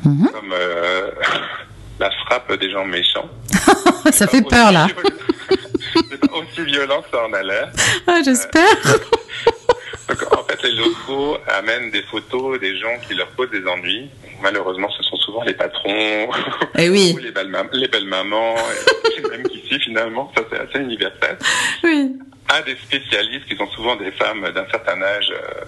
mhm. 0.05 0.29
comme 0.33 0.53
euh, 0.53 1.11
la 2.01 2.11
frappe 2.11 2.53
des 2.59 2.71
gens 2.71 2.85
méchants. 2.85 3.29
ça 4.11 4.27
fait 4.27 4.43
peur 4.43 4.73
là. 4.73 4.87
C'est 6.11 6.21
pas 6.21 6.37
aussi 6.39 6.65
violent 6.65 7.03
que 7.03 7.11
ça 7.11 7.27
en 7.27 7.33
a 7.33 7.43
l'air. 7.43 7.71
Ah, 8.07 8.21
j'espère. 8.25 8.63
Euh, 8.87 10.15
en 10.31 10.45
fait, 10.45 10.63
les 10.63 10.73
locaux 10.73 11.37
amènent 11.49 11.91
des 11.91 12.03
photos 12.03 12.59
des 12.61 12.79
gens 12.79 12.99
qui 13.07 13.15
leur 13.15 13.29
posent 13.29 13.51
des 13.51 13.67
ennuis. 13.67 14.09
Malheureusement, 14.43 14.89
ce 14.91 15.03
sont 15.03 15.17
souvent 15.33 15.45
les 15.45 15.55
patrons, 15.55 15.89
et 15.89 16.29
eh 16.79 16.89
oui. 16.91 17.17
les 17.23 17.31
belles, 17.31 17.51
les 17.73 17.89
belles 17.89 18.07
mamans, 18.07 18.55
et 19.17 19.29
même 19.29 19.43
qu'ici, 19.45 19.79
finalement, 19.81 20.31
ça 20.37 20.43
c'est 20.51 20.59
assez 20.59 20.85
universel. 20.85 21.39
Oui. 21.83 22.13
À 22.49 22.61
des 22.63 22.77
spécialistes 22.77 23.47
qui 23.47 23.57
sont 23.57 23.69
souvent 23.69 23.97
des 23.97 24.11
femmes 24.13 24.43
d'un 24.55 24.67
certain 24.71 25.01
âge 25.01 25.33
euh, 25.33 25.65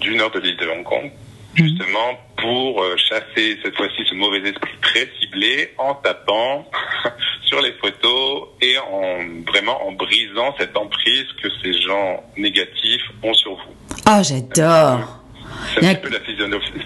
du 0.00 0.16
nord 0.16 0.30
de 0.32 0.40
l'île 0.40 0.56
de 0.56 0.66
Hong 0.66 0.82
Kong, 0.82 1.04
mhm. 1.04 1.66
justement 1.66 2.18
pour 2.36 2.82
euh, 2.82 2.96
chasser 2.96 3.58
cette 3.62 3.76
fois-ci 3.76 4.02
ce 4.08 4.14
mauvais 4.14 4.40
esprit 4.40 4.74
très 4.82 5.08
ciblé 5.20 5.72
en 5.78 5.94
tapant 5.94 6.68
sur 7.44 7.60
les 7.60 7.72
photos 7.74 8.48
et 8.60 8.76
en 8.78 9.18
vraiment 9.46 9.86
en 9.86 9.92
brisant 9.92 10.54
cette 10.58 10.76
emprise 10.76 11.26
que 11.40 11.48
ces 11.62 11.72
gens 11.80 12.24
négatifs 12.36 13.04
ont 13.22 13.34
sur 13.34 13.52
vous. 13.52 13.74
Ah, 14.04 14.22
j'adore. 14.22 15.25
C'est 15.74 15.86
un 15.86 15.94
petit 15.94 16.02
peu 16.02 16.10
la 16.10 16.20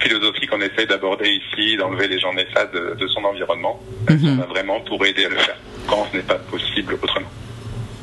philosophie 0.00 0.46
qu'on 0.46 0.60
essaye 0.60 0.86
d'aborder 0.86 1.28
ici, 1.28 1.76
d'enlever 1.76 2.08
les 2.08 2.18
gens 2.18 2.32
néfastes 2.32 2.72
de, 2.72 2.96
de 2.98 3.06
son 3.08 3.24
environnement. 3.24 3.80
Mhm. 4.08 4.38
On 4.38 4.42
a 4.42 4.46
vraiment 4.46 4.80
pour 4.80 5.04
aider 5.04 5.24
à 5.24 5.28
le 5.28 5.36
faire 5.36 5.56
quand 5.86 6.06
ce 6.10 6.16
n'est 6.16 6.22
pas 6.22 6.36
possible 6.36 6.94
autrement. 7.02 7.28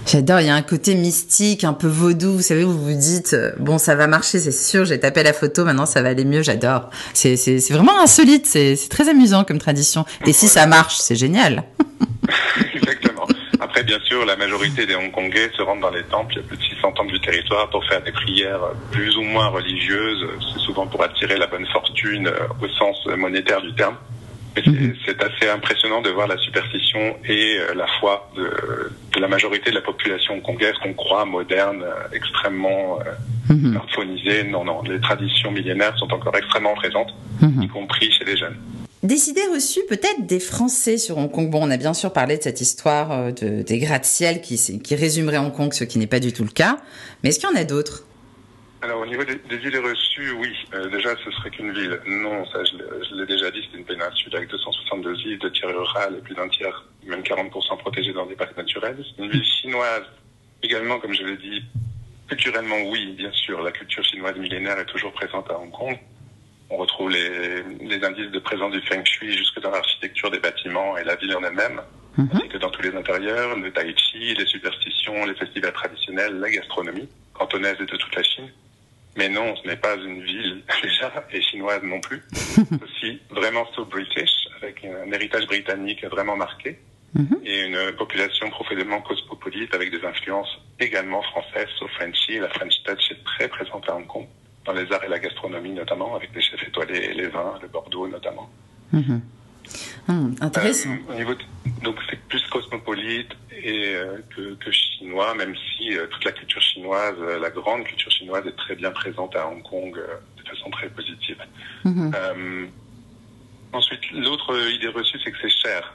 J'adore, 0.10 0.40
il 0.40 0.48
y 0.48 0.50
a 0.50 0.56
un 0.56 0.62
côté 0.62 0.96
mystique, 0.96 1.66
un 1.66 1.74
peu 1.74 1.88
vaudou, 1.88 2.32
vous 2.38 2.42
savez, 2.42 2.64
vous 2.64 2.82
vous 2.82 2.94
dites, 2.94 3.34
euh, 3.34 3.52
bon, 3.60 3.78
ça 3.78 3.94
va 3.94 4.08
marcher, 4.08 4.40
c'est 4.40 4.54
sûr, 4.54 4.86
j'ai 4.86 5.02
tapé 5.02 5.22
la 5.22 5.34
photo, 5.34 5.66
maintenant 5.66 5.86
ça 5.86 6.02
va 6.02 6.10
aller 6.10 6.24
mieux, 6.24 6.44
j'adore. 6.44 6.90
C'est 7.14 7.36
vraiment 7.72 8.00
insolite, 8.02 8.46
c'est 8.46 8.78
très 8.90 9.10
amusant 9.10 9.44
comme 9.44 9.58
tradition. 9.58 10.06
Et 10.26 10.32
si 10.32 10.48
ça 10.48 10.66
marche, 10.66 10.96
c'est 10.98 11.16
génial. 11.16 11.64
Après, 13.78 13.86
bien 13.86 14.00
sûr, 14.06 14.26
la 14.26 14.36
majorité 14.36 14.88
des 14.88 14.96
Hongkongais 14.96 15.52
se 15.56 15.62
rendent 15.62 15.82
dans 15.82 15.92
les 15.92 16.02
temples, 16.02 16.34
il 16.34 16.38
y 16.38 16.40
a 16.40 16.48
plus 16.48 16.58
de 16.58 16.64
600 16.64 16.94
temples 16.94 17.12
du 17.12 17.20
territoire 17.20 17.70
pour 17.70 17.86
faire 17.86 18.02
des 18.02 18.12
prières 18.12 18.60
plus 18.92 19.16
ou 19.18 19.22
moins 19.22 19.50
religieuses. 19.50 20.26
C'est 20.42 20.62
souvent 20.62 20.88
pour 20.88 21.04
attirer 21.04 21.38
la 21.38 21.46
bonne 21.46 21.68
fortune 21.68 22.28
au 22.60 22.68
sens 22.70 23.06
monétaire 23.06 23.62
du 23.62 23.72
terme. 23.76 23.96
Mhm. 24.66 24.96
c'est 25.06 25.22
assez 25.22 25.48
impressionnant 25.48 26.02
de 26.02 26.10
voir 26.10 26.28
la 26.28 26.38
superstition 26.38 27.16
et 27.30 27.60
la 27.76 27.86
foi 28.00 28.28
de, 28.36 28.92
de, 29.14 29.20
la 29.22 29.28
majorité 29.28 29.70
de 29.70 29.76
la 29.76 29.82
population 29.82 30.42
congolaise 30.42 30.74
qu'on 30.82 30.94
croit 30.94 31.26
moderne, 31.26 31.86
extrêmement 32.12 32.98
mm 33.48 33.78
Non, 34.52 34.64
non, 34.66 34.82
les 34.82 35.00
traditions 35.00 35.52
millénaires 35.52 35.96
sont 36.00 36.12
encore 36.12 36.36
extrêmement 36.36 36.74
présentes, 36.74 37.14
mhm. 37.42 37.62
y 37.62 37.68
compris 37.68 38.12
chez 38.12 38.26
les 38.26 38.38
jeunes. 38.38 38.58
Des 39.04 39.30
idées 39.30 39.46
reçues 39.54 39.86
peut-être 39.88 40.25
des 40.25 40.39
Français 40.39 40.98
sur 40.98 41.20
Hong 41.20 41.32
Kong. 41.32 41.51
Bon, 41.51 41.68
on 41.68 41.70
a 41.70 41.77
bien 41.77 41.94
sûr 41.94 42.12
parlé 42.12 42.38
de 42.38 42.42
cette 42.42 42.62
histoire 42.62 43.12
euh, 43.12 43.32
de, 43.32 43.62
des 43.62 43.77
gratte-ciel 43.77 44.42
qui, 44.42 44.58
qui 44.82 44.96
résumerait 44.96 45.38
Hong 45.38 45.54
Kong, 45.54 45.72
ce 45.72 45.84
qui 45.84 46.00
n'est 46.00 46.08
pas 46.08 46.20
du 46.20 46.34
tout 46.34 46.44
le 46.44 46.50
cas. 46.50 46.80
Mais 47.22 47.30
est-ce 47.30 47.39
qu'il 47.39 47.48
y 47.48 47.51
en 47.51 47.56
a 47.56 47.63
d'autres? 47.63 48.06
Alors 48.82 49.01
au 49.01 49.06
niveau 49.06 49.24
des, 49.24 49.68
idées 49.68 49.77
reçues, 49.77 50.32
oui. 50.32 50.51
Euh, 50.74 50.89
déjà, 50.89 51.16
ce 51.24 51.30
serait 51.30 51.51
qu'une 51.51 51.74
ville. 51.74 52.00
Non, 52.08 52.44
ça 52.48 52.63
je 52.63 53.16
l'ai 53.16 53.25
déjà 53.27 53.51
dit, 53.51 53.60
c'est 53.72 53.77
une 53.77 53.86
péninsule 53.86 54.36
avec 54.36 54.50
262 54.50 55.16
îles, 55.25 55.39
de 55.39 55.50
tiers 55.50 55.70
rurales 55.70 56.16
et 56.18 56.22
plus 56.22 56.36
d'un 56.36 56.48
tiers, 56.50 56.86
même 57.06 57.22
40% 57.22 57.77
protégés 57.77 58.13
dans 58.13 58.25
des 58.25 58.36
parcs 58.36 58.58
naturels. 58.58 58.98
Une 59.20 59.30
ville 59.30 59.46
chinoise, 59.62 60.04
également, 60.63 61.00
comme 61.00 61.13
je 61.13 61.24
l'ai 61.24 61.38
dit, 61.38 61.63
culturellement, 62.27 62.82
oui, 62.89 63.13
bien 63.16 63.32
sûr. 63.32 63.62
La 63.62 63.72
culture 63.72 64.04
chinoise 64.04 64.38
millénaire 64.38 64.80
est 64.80 64.86
toujours 64.86 65.12
présente 65.12 65.50
à 65.51 65.60
Hong 65.60 65.72
Kong. 65.72 65.98
On 66.70 66.78
retrouve 66.78 67.10
les, 67.10 67.64
les 67.82 68.04
indices 68.04 68.32
de 68.32 68.40
présence 68.40 68.72
du 68.72 68.82
feng 68.82 69.04
shui 69.06 69.38
jusque 69.38 69.60
dans 69.62 69.72
l'architecture 69.72 70.30
des 70.30 70.40
bâtiments 70.40 70.98
et 70.98 71.04
la 71.04 71.16
ville 71.16 71.36
en 71.36 71.44
elle-même, 71.44 71.82
mhm. 72.18 72.30
ainsi 72.34 72.48
que 72.50 72.58
dans 72.58 72.70
tous 72.70 72.82
les 72.82 72.94
intérieurs, 72.94 73.56
le 73.58 73.72
tai 73.72 73.96
chi, 73.96 74.34
les 74.36 74.46
superstitions, 74.46 75.26
les 75.26 75.36
festivals 75.36 75.74
traditionnels, 75.74 76.40
la 76.40 76.50
gastronomie 76.50 77.08
cantonaise 77.34 77.78
et 77.80 77.86
de 77.86 77.96
toute 77.96 78.16
la 78.16 78.24
Chine. 78.24 78.50
Mais 79.16 79.30
non, 79.30 79.56
ce 79.56 79.68
n'est 79.68 79.78
pas 79.78 79.96
une 79.96 80.22
ville 80.22 80.62
déjà 80.84 81.12
et 81.32 81.42
chinoise 81.42 81.82
non 81.84 82.02
plus. 82.02 82.22
aussi 82.84 83.20
vraiment 83.30 83.66
so 83.74 83.86
british, 83.86 84.48
avec 84.62 84.84
un 84.84 85.12
héritage 85.12 85.48
britannique 85.48 86.04
vraiment 86.06 86.36
marqué 86.36 86.78
mhm. 87.14 87.40
et 87.46 87.62
une 87.62 87.94
population 87.94 88.50
profondément 88.50 89.02
cosmopolite 89.02 89.74
avec 89.74 89.90
des 89.90 90.06
influences 90.06 90.60
également 90.80 91.22
françaises, 91.22 91.70
au 91.82 91.88
Frenchy. 91.88 92.40
La 92.40 92.50
French 92.50 92.84
Touch 92.84 93.12
est 93.12 93.24
très 93.24 93.48
présente 93.48 93.88
à 93.90 93.96
Hong 93.96 94.06
Kong 94.08 94.28
dans 94.68 94.74
les 94.74 94.92
arts 94.92 95.04
et 95.04 95.08
la 95.08 95.20
gastronomie 95.20 95.72
notamment, 95.72 96.16
avec 96.16 96.30
les 96.36 96.42
chefs 96.42 96.68
étoilés 96.68 97.06
et 97.12 97.14
les 97.14 97.28
vins, 97.28 97.54
le 97.62 97.68
Bordeaux 97.70 98.08
notamment. 98.08 98.50
Mhm. 98.92 99.22
Hum, 100.08 100.36
intéressant. 100.40 100.90
Euh, 100.92 101.14
au 101.14 101.16
niveau 101.16 101.34
donc 101.84 101.98
c'est 102.10 102.20
plus 102.28 102.46
cosmopolite 102.48 103.32
et 103.52 103.96
euh, 103.96 104.18
que, 104.36 104.54
que, 104.56 104.72
chinois, 104.72 105.34
même 105.36 105.54
si 105.56 105.98
euh, 105.98 106.08
toute 106.08 106.24
la 106.24 106.32
culture 106.32 106.62
chinoise, 106.62 107.20
la 107.20 107.50
grande 107.50 107.84
culture 107.84 108.12
chinoise 108.12 108.46
est 108.48 108.56
très 108.56 108.76
bien 108.76 108.92
présente 108.92 109.36
à 109.36 109.48
Hong 109.48 109.62
Kong 109.64 109.94
de 109.94 110.50
façon 110.50 110.70
très 110.70 110.90
positive. 110.90 111.38
Mhm. 111.84 112.70
ensuite, 113.74 114.12
l'autre 114.12 114.56
idée 114.72 114.88
reçue, 114.88 115.20
c'est 115.24 115.32
que 115.32 115.38
c'est 115.42 115.50
cher. 115.50 115.94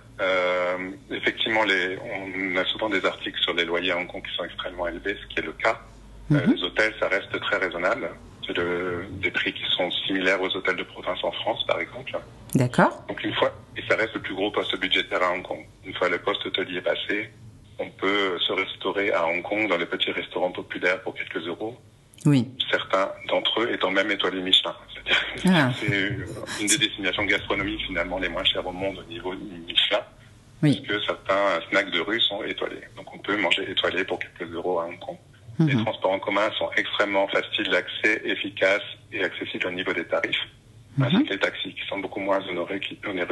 effectivement, 1.10 1.64
les, 1.64 1.98
on 1.98 2.56
a 2.56 2.64
souvent 2.66 2.90
des 2.90 3.04
articles 3.04 3.40
sur 3.40 3.54
les 3.54 3.64
loyers 3.64 3.92
à 3.92 3.98
Hong 3.98 4.06
Kong 4.06 4.22
qui 4.26 4.34
sont 4.36 4.44
extrêmement 4.44 4.88
élevés, 4.88 5.16
ce 5.22 5.26
qui 5.28 5.38
est 5.40 5.46
le 5.46 5.52
cas. 5.52 5.78
Mhm. 6.30 6.54
les 6.54 6.62
hôtels, 6.62 6.94
ça 7.00 7.08
reste 7.08 7.38
très 7.40 7.56
raisonnable. 7.56 8.08
C'est 8.46 8.58
des 8.58 9.30
prix 9.30 9.52
qui 9.52 9.62
sont 9.76 9.90
similaires 10.06 10.40
aux 10.40 10.54
hôtels 10.56 10.76
de 10.76 10.82
province 10.82 11.22
en 11.22 11.32
France, 11.32 11.64
par 11.66 11.80
exemple. 11.80 12.18
D'accord. 12.54 13.04
Donc 13.08 13.22
une 13.24 13.34
fois, 13.34 13.52
et 13.76 13.82
ça 13.88 13.96
reste 13.96 14.14
le 14.14 14.20
plus 14.20 14.34
gros 14.34 14.50
poste 14.50 14.78
budgétaire 14.78 15.22
à 15.22 15.32
Hong 15.32 15.42
Kong. 15.42 15.64
Une 15.84 15.94
fois 15.94 16.08
le 16.08 16.18
poste 16.18 16.44
hôtelier 16.44 16.80
passé, 16.80 17.30
on 17.78 17.88
peut 17.88 18.38
se 18.38 18.52
restaurer 18.52 19.12
à 19.12 19.26
Hong 19.26 19.42
Kong 19.42 19.68
dans 19.68 19.76
les 19.76 19.86
petits 19.86 20.12
restaurants 20.12 20.52
populaires 20.52 21.00
pour 21.02 21.14
quelques 21.14 21.46
euros. 21.46 21.76
Oui. 22.24 22.48
Certains 22.70 23.10
d'entre 23.28 23.62
eux 23.62 23.72
étant 23.72 23.90
même 23.90 24.10
étoilés 24.10 24.40
Michelin. 24.40 24.74
Ah. 25.46 25.70
C'est 25.80 25.86
une 26.60 26.68
des 26.68 26.78
destinations 26.78 27.24
gastronomiques 27.24 27.84
finalement 27.86 28.18
les 28.18 28.28
moins 28.28 28.44
chères 28.44 28.66
au 28.66 28.72
monde 28.72 28.98
au 28.98 29.10
niveau 29.10 29.34
Michelin. 29.34 30.00
Oui. 30.62 30.76
Parce 30.76 30.88
que 30.88 31.06
certains 31.06 31.60
snacks 31.70 31.90
de 31.90 32.00
rue 32.00 32.20
sont 32.20 32.42
étoilés. 32.44 32.82
Donc 32.96 33.12
on 33.12 33.18
peut 33.18 33.36
manger 33.36 33.68
étoilé 33.68 34.04
pour 34.04 34.18
quelques 34.18 34.52
euros 34.52 34.78
à 34.78 34.86
Hong 34.86 34.98
Kong. 35.00 35.16
Les 35.58 35.74
mhm. 35.74 35.84
transports 35.84 36.12
en 36.12 36.18
commun 36.18 36.50
sont 36.58 36.70
extrêmement 36.76 37.28
faciles 37.28 37.68
d'accès, 37.70 38.22
efficaces 38.24 38.80
et 39.12 39.22
accessibles 39.22 39.66
au 39.66 39.70
niveau 39.70 39.92
des 39.92 40.04
tarifs. 40.04 40.48
Mhm. 40.96 41.04
Ainsi 41.04 41.24
que 41.24 41.32
les 41.34 41.38
taxis 41.38 41.74
qui 41.74 41.86
sont 41.88 41.98
beaucoup 41.98 42.20
moins 42.20 42.40
onéreux 42.48 42.78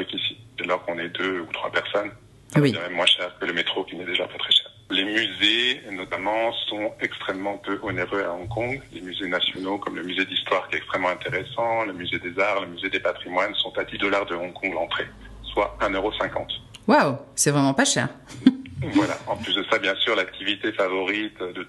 qu'ici. 0.05 0.37
Dès 0.59 0.65
lors 0.65 0.85
qu'on 0.85 0.99
est 0.99 1.09
deux 1.09 1.41
ou 1.41 1.53
trois 1.53 1.71
personnes, 1.71 2.11
c'est 2.53 2.61
même 2.61 2.93
moins 2.93 3.07
cher 3.07 3.33
que 3.39 3.47
le 3.47 3.53
métro 3.53 3.85
qui 3.85 3.97
n'est 3.97 4.05
déjà 4.05 4.27
pas 4.27 4.39
très 4.39 4.53
cher. 4.53 4.71
Les 4.91 5.05
musées, 5.05 5.81
notamment, 5.93 6.53
sont 6.69 6.93
extrêmement 7.01 7.57
peu 7.59 7.79
onéreux 7.83 8.25
à 8.25 8.33
Hong 8.33 8.49
Kong. 8.49 8.81
Les 8.93 9.01
musées 9.01 9.29
nationaux, 9.29 9.79
comme 9.79 9.97
le 9.97 10.03
musée 10.03 10.25
d'histoire 10.25 10.69
qui 10.69 10.75
est 10.75 10.79
extrêmement 10.79 11.11
intéressant, 11.11 11.85
le 11.85 11.93
musée 11.93 12.19
des 12.19 12.37
arts, 12.41 12.63
le 12.63 12.67
musée 12.69 12.91
des 12.91 12.99
patrimoines, 12.99 13.55
sont 13.55 13.73
à 13.79 13.85
10 13.85 13.99
dollars 13.99 14.27
de 14.27 14.35
Hong 14.35 14.53
Kong 14.53 14.73
l'entrée, 14.75 15.07
soit 15.45 15.79
1,50€. 15.81 16.61
Waouh, 16.89 17.19
c'est 17.37 17.53
vraiment 17.53 17.73
pas 17.73 17.85
cher. 17.85 18.09
voilà. 18.93 19.17
En 19.29 19.37
plus 19.37 19.55
de 19.55 19.65
ça, 19.71 19.79
bien 19.79 19.95
sûr, 19.95 20.17
l'activité 20.17 20.73
favorite 20.73 21.39
de 21.39 21.67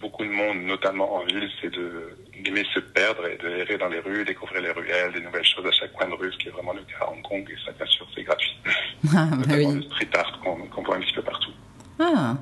beaucoup 0.00 0.24
de 0.24 0.30
monde, 0.30 0.62
notamment 0.62 1.14
en 1.16 1.24
ville, 1.24 1.48
c'est 1.60 1.70
de 1.70 2.16
d'aimer 2.42 2.64
se 2.74 2.80
perdre 2.80 3.26
et 3.26 3.38
de 3.38 3.48
errer 3.48 3.78
dans 3.78 3.88
les 3.88 4.00
rues, 4.00 4.24
découvrir 4.24 4.60
les 4.60 4.70
ruelles, 4.70 5.12
des 5.12 5.20
nouvelles 5.20 5.44
choses 5.44 5.64
à 5.66 5.72
chaque 5.72 5.92
coin 5.92 6.08
de 6.08 6.14
rue, 6.14 6.30
ce 6.32 6.38
qui 6.38 6.48
est 6.48 6.50
vraiment 6.50 6.72
le 6.72 6.80
cas 6.80 7.04
à 7.06 7.10
Hong 7.10 7.22
Kong, 7.22 7.48
et 7.50 7.56
ça, 7.64 7.72
bien 7.72 7.86
sûr, 7.86 8.06
c'est 8.14 8.22
gratuit. 8.22 8.56
Ah, 9.16 9.28
bah 9.30 9.54
oui. 9.56 9.66
le 9.74 9.82
street 9.82 10.08
art 10.14 10.40
qu'on 10.42 10.82
voit 10.82 10.96
un 10.96 11.00
petit 11.00 11.12
peu 11.14 11.22
partout. 11.22 11.52
Ah. 11.98 12.36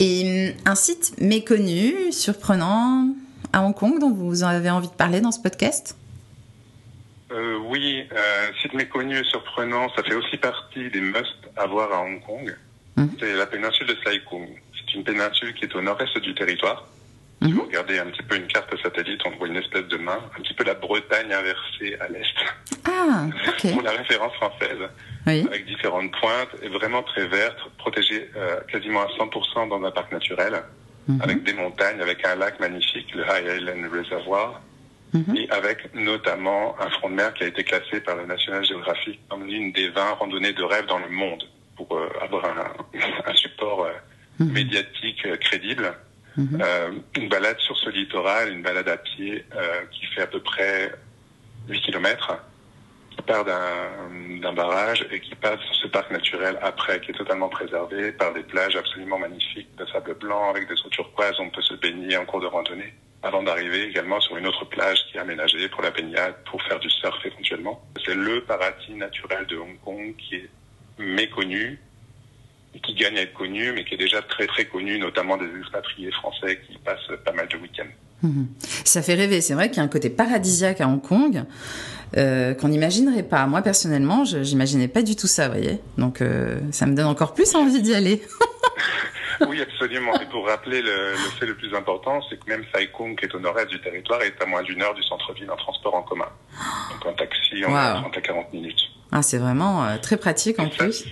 Et 0.00 0.50
hum, 0.50 0.56
un 0.66 0.74
site 0.74 1.14
méconnu, 1.20 2.12
surprenant 2.12 3.08
à 3.52 3.62
Hong 3.62 3.74
Kong 3.74 3.98
dont 4.00 4.12
vous 4.12 4.42
avez 4.42 4.70
envie 4.70 4.88
de 4.88 4.92
parler 4.94 5.20
dans 5.20 5.30
ce 5.32 5.40
podcast? 5.40 5.96
Euh, 7.32 7.58
Oui, 7.58 8.04
euh, 8.12 8.46
site 8.60 8.74
méconnu 8.74 9.24
surprenant, 9.24 9.88
ça 9.96 10.02
fait 10.02 10.14
aussi 10.14 10.36
partie 10.36 10.90
des 10.90 11.00
must 11.00 11.36
à 11.56 11.66
voir 11.66 11.92
à 11.92 12.02
Hong 12.02 12.20
Kong. 12.24 12.56
Hum. 12.96 13.10
C'est 13.18 13.34
la 13.34 13.46
péninsule 13.46 13.86
de 13.86 13.96
Sai 14.04 14.20
Kung 14.28 14.48
une 14.94 15.04
péninsule 15.04 15.54
qui 15.54 15.64
est 15.64 15.74
au 15.74 15.80
nord-est 15.80 16.18
du 16.18 16.34
territoire. 16.34 16.86
Si 17.42 17.48
mhm. 17.48 17.56
vous 17.56 17.64
regardez 17.64 17.98
un 17.98 18.06
petit 18.06 18.22
peu 18.22 18.36
une 18.36 18.46
carte 18.46 18.74
satellite, 18.82 19.20
on 19.26 19.30
voit 19.36 19.48
une 19.48 19.56
espèce 19.56 19.86
de 19.88 19.96
main, 19.98 20.18
un 20.36 20.40
petit 20.40 20.54
peu 20.54 20.64
la 20.64 20.74
Bretagne 20.74 21.32
inversée 21.32 21.96
à 22.00 22.08
l'est. 22.08 22.34
Ah, 22.86 23.26
ok. 23.48 23.72
Pour 23.72 23.82
la 23.82 23.90
référence 23.90 24.32
française. 24.34 24.78
Avec 25.26 25.66
différentes 25.66 26.10
pointes, 26.20 26.50
et 26.62 26.68
vraiment 26.68 27.02
très 27.02 27.26
verte, 27.26 27.58
protégée 27.78 28.30
euh, 28.36 28.60
quasiment 28.68 29.00
à 29.00 29.06
100% 29.06 29.68
dans 29.68 29.82
un 29.82 29.90
parc 29.90 30.12
naturel, 30.12 30.62
mhm. 31.08 31.20
avec 31.22 31.42
des 31.44 31.54
montagnes, 31.54 32.00
avec 32.00 32.26
un 32.26 32.36
lac 32.36 32.60
magnifique, 32.60 33.14
le 33.14 33.24
High 33.24 33.60
Island 33.60 33.90
Reservoir, 33.92 34.60
mhm. 35.12 35.36
et 35.36 35.50
avec 35.50 35.94
notamment 35.94 36.76
un 36.80 36.90
front 36.90 37.08
de 37.08 37.14
mer 37.14 37.32
qui 37.34 37.44
a 37.44 37.46
été 37.46 37.64
classé 37.64 38.00
par 38.00 38.16
le 38.16 38.26
National 38.26 38.64
Geographic 38.64 39.20
comme 39.28 39.46
l'une 39.46 39.72
des 39.72 39.88
20 39.88 40.12
randonnées 40.12 40.52
de 40.52 40.62
rêve 40.62 40.86
dans 40.86 40.98
le 40.98 41.08
monde, 41.08 41.42
pour 41.76 41.94
euh, 41.96 42.08
avoir 42.22 42.44
un, 42.46 42.98
un 43.26 43.34
support... 43.34 43.84
Euh, 43.84 43.92
Mhm. 44.38 44.52
médiatique 44.52 45.26
euh, 45.26 45.36
crédible. 45.36 45.94
Mhm. 46.36 46.60
Euh, 46.60 46.90
une 47.16 47.28
balade 47.28 47.58
sur 47.60 47.76
ce 47.76 47.90
littoral, 47.90 48.52
une 48.52 48.62
balade 48.62 48.88
à 48.88 48.96
pied 48.96 49.44
euh, 49.54 49.82
qui 49.92 50.06
fait 50.06 50.22
à 50.22 50.26
peu 50.26 50.40
près 50.40 50.92
8 51.68 51.80
km, 51.82 52.36
qui 53.10 53.22
part 53.22 53.44
d'un 53.44 54.52
barrage 54.52 55.06
et 55.12 55.20
qui 55.20 55.34
passe 55.36 55.60
sur 55.60 55.74
ce 55.76 55.86
parc 55.88 56.10
naturel 56.10 56.58
après, 56.62 57.00
qui 57.00 57.12
est 57.12 57.14
totalement 57.14 57.48
préservé 57.48 58.10
par 58.12 58.32
des 58.34 58.42
plages 58.42 58.74
absolument 58.74 59.18
magnifiques 59.18 59.68
de 59.76 59.86
sable 59.86 60.14
blanc 60.14 60.50
avec 60.50 60.68
des 60.68 60.74
eaux 60.74 60.90
turquoises. 60.90 61.36
On 61.38 61.50
peut 61.50 61.62
se 61.62 61.74
baigner 61.74 62.16
en 62.16 62.24
cours 62.24 62.40
de 62.40 62.46
randonnée 62.46 62.92
avant 63.22 63.42
d'arriver 63.42 63.84
également 63.84 64.20
sur 64.20 64.36
une 64.36 64.46
autre 64.46 64.66
plage 64.66 64.98
qui 65.06 65.16
est 65.16 65.20
aménagée 65.20 65.68
pour 65.70 65.82
la 65.82 65.90
baignade, 65.90 66.34
pour 66.44 66.62
faire 66.64 66.78
du 66.78 66.90
surf 66.90 67.24
éventuellement. 67.24 67.82
C'est 68.04 68.14
le 68.14 68.42
paradis 68.42 68.92
naturel 68.94 69.46
de 69.46 69.56
Hong 69.56 69.78
Kong 69.82 70.14
qui 70.16 70.36
est 70.36 70.50
méconnu, 70.98 71.80
qui 72.80 72.94
gagne 72.94 73.16
à 73.18 73.22
être 73.22 73.34
connu, 73.34 73.72
mais 73.72 73.84
qui 73.84 73.94
est 73.94 73.98
déjà 73.98 74.22
très 74.22 74.46
très 74.46 74.64
connu, 74.66 74.98
notamment 74.98 75.36
des 75.36 75.48
expatriés 75.58 76.10
français 76.12 76.60
qui 76.66 76.78
passent 76.78 77.18
pas 77.24 77.32
mal 77.32 77.48
de 77.48 77.56
week-ends. 77.56 77.92
Mhm. 78.22 78.48
Ça 78.84 79.02
fait 79.02 79.14
rêver, 79.14 79.40
c'est 79.40 79.54
vrai 79.54 79.68
qu'il 79.68 79.78
y 79.78 79.80
a 79.80 79.82
un 79.82 79.88
côté 79.88 80.10
paradisiaque 80.10 80.80
à 80.80 80.88
Hong 80.88 81.02
Kong 81.02 81.44
euh, 82.16 82.54
qu'on 82.54 82.68
n'imaginerait 82.68 83.22
pas. 83.22 83.46
Moi 83.46 83.62
personnellement, 83.62 84.24
je 84.24 84.38
n'imaginais 84.38 84.88
pas 84.88 85.02
du 85.02 85.16
tout 85.16 85.26
ça, 85.26 85.48
vous 85.48 85.54
voyez. 85.54 85.80
Donc 85.98 86.20
euh, 86.20 86.58
ça 86.70 86.86
me 86.86 86.94
donne 86.94 87.06
encore 87.06 87.34
plus 87.34 87.54
envie 87.54 87.82
d'y 87.82 87.94
aller. 87.94 88.22
oui, 89.48 89.60
absolument. 89.60 90.18
Et 90.20 90.26
pour 90.26 90.46
rappeler 90.46 90.80
le, 90.80 91.10
le, 91.12 91.30
fait 91.38 91.46
le 91.46 91.56
plus 91.56 91.74
important, 91.74 92.20
c'est 92.30 92.38
que 92.38 92.48
même 92.48 92.64
Sai 92.74 92.88
Kung, 92.96 93.18
qui 93.18 93.26
est 93.26 93.34
au 93.34 93.40
nord-est 93.40 93.66
du 93.66 93.80
territoire, 93.80 94.22
est 94.22 94.40
à 94.42 94.46
moins 94.46 94.62
d'une 94.62 94.80
heure 94.80 94.94
du 94.94 95.02
centre-ville 95.02 95.50
en 95.50 95.56
transport 95.56 95.94
en 95.94 96.02
commun. 96.02 96.28
Donc 96.92 97.06
en 97.06 97.12
taxi, 97.14 97.62
on 97.66 97.74
a 97.74 98.00
30 98.00 98.16
à 98.16 98.20
40 98.20 98.52
minutes. 98.52 98.80
Ah, 99.12 99.22
c'est 99.22 99.38
vraiment 99.38 99.84
euh, 99.84 99.96
très 99.98 100.16
pratique 100.16 100.58
en 100.58 100.68
plus 100.68 101.04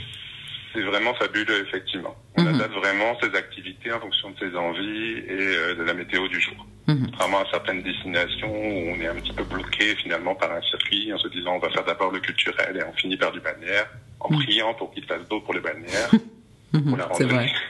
c'est 0.73 0.83
vraiment 0.83 1.15
fabuleux, 1.15 1.67
effectivement. 1.67 2.15
On 2.37 2.43
mhm. 2.43 2.55
adapte 2.55 2.75
vraiment 2.75 3.19
ses 3.21 3.35
activités 3.37 3.93
en 3.93 4.01
fonction 4.01 4.31
de 4.31 4.39
ses 4.39 4.57
envies 4.57 5.19
et 5.29 5.57
euh, 5.57 5.75
de 5.75 5.83
la 5.83 5.95
météo 5.95 6.29
du 6.29 6.41
jour. 6.41 6.67
Mhm. 6.89 7.07
Contrairement 7.07 7.41
à 7.41 7.47
certaines 7.51 7.83
destinations 7.83 8.53
où 8.53 8.95
on 8.95 9.01
est 9.01 9.07
un 9.07 9.15
petit 9.15 9.33
peu 9.33 9.45
bloqué 9.45 9.95
finalement 9.97 10.35
par 10.35 10.53
un 10.53 10.63
circuit 10.63 11.13
en 11.13 11.19
se 11.19 11.29
disant 11.29 11.55
on 11.55 11.59
va 11.59 11.71
faire 11.71 11.85
d'abord 11.85 12.11
le 12.11 12.21
culturel 12.21 12.77
et 12.77 12.83
on 12.83 12.93
finit 12.95 13.17
par 13.17 13.33
du 13.33 13.41
balnéaire 13.41 13.89
en 14.21 14.33
mhm. 14.33 14.43
priant 14.43 14.75
pour 14.75 14.93
qu'il 14.93 15.05
fasse 15.05 15.23
beau 15.29 15.41
pour 15.41 15.55
le 15.55 15.61
balnéaire, 15.61 16.11
pour 16.89 16.97
la 16.97 17.07
randonnée. 17.07 17.53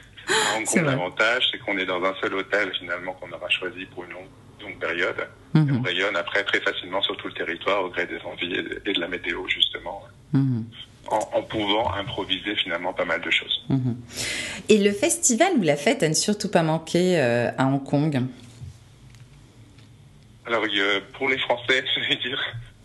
En 0.56 0.62
Kong, 0.62 0.85
l'avantage, 0.85 1.49
c'est 1.50 1.59
qu'on 1.59 1.76
est 1.78 1.85
dans 1.85 2.02
un 2.04 2.14
seul 2.23 2.32
hôtel 2.35 2.73
finalement 2.78 3.12
qu'on 3.14 3.30
aura 3.32 3.49
choisi 3.50 3.85
pour 3.87 4.04
une 4.04 4.12
longue 4.12 4.28
longue 4.62 4.78
période. 4.78 5.28
Mhm. 5.54 5.78
on 5.78 5.82
rayonne 5.82 6.16
après 6.16 6.44
très 6.44 6.61
facilement 6.61 7.02
sur 7.02 7.16
tout 7.18 7.28
le 7.28 7.35
territoire 7.35 7.85
au 7.85 7.90
gré 7.90 8.06
des 8.06 8.18
envies 8.21 8.54
et 8.54 8.92
de, 8.92 9.00
la 9.00 9.09
météo, 9.09 9.47
justement. 9.49 10.02
Mhm. 10.32 10.64
En, 11.09 11.42
pouvant 11.42 11.92
improviser 11.94 12.54
finalement 12.56 12.94
pas 12.94 13.04
mal 13.04 13.21
de 13.21 13.30
choses. 13.30 13.64
Mhm. 13.68 13.97
Et 14.68 14.78
le 14.78 14.92
festival 14.92 15.52
ou 15.59 15.62
la 15.62 15.76
fête 15.76 16.02
à 16.02 16.09
ne 16.09 16.14
surtout 16.14 16.49
pas 16.49 16.62
manquer 16.62 17.21
euh, 17.21 17.50
à 17.59 17.66
Hong 17.66 17.82
Kong? 17.82 18.23
Alors, 20.47 20.64
pour 21.14 21.28
les 21.28 21.38
Français, 21.38 21.85
je 21.94 22.09
vais 22.09 22.16
dire. 22.16 22.40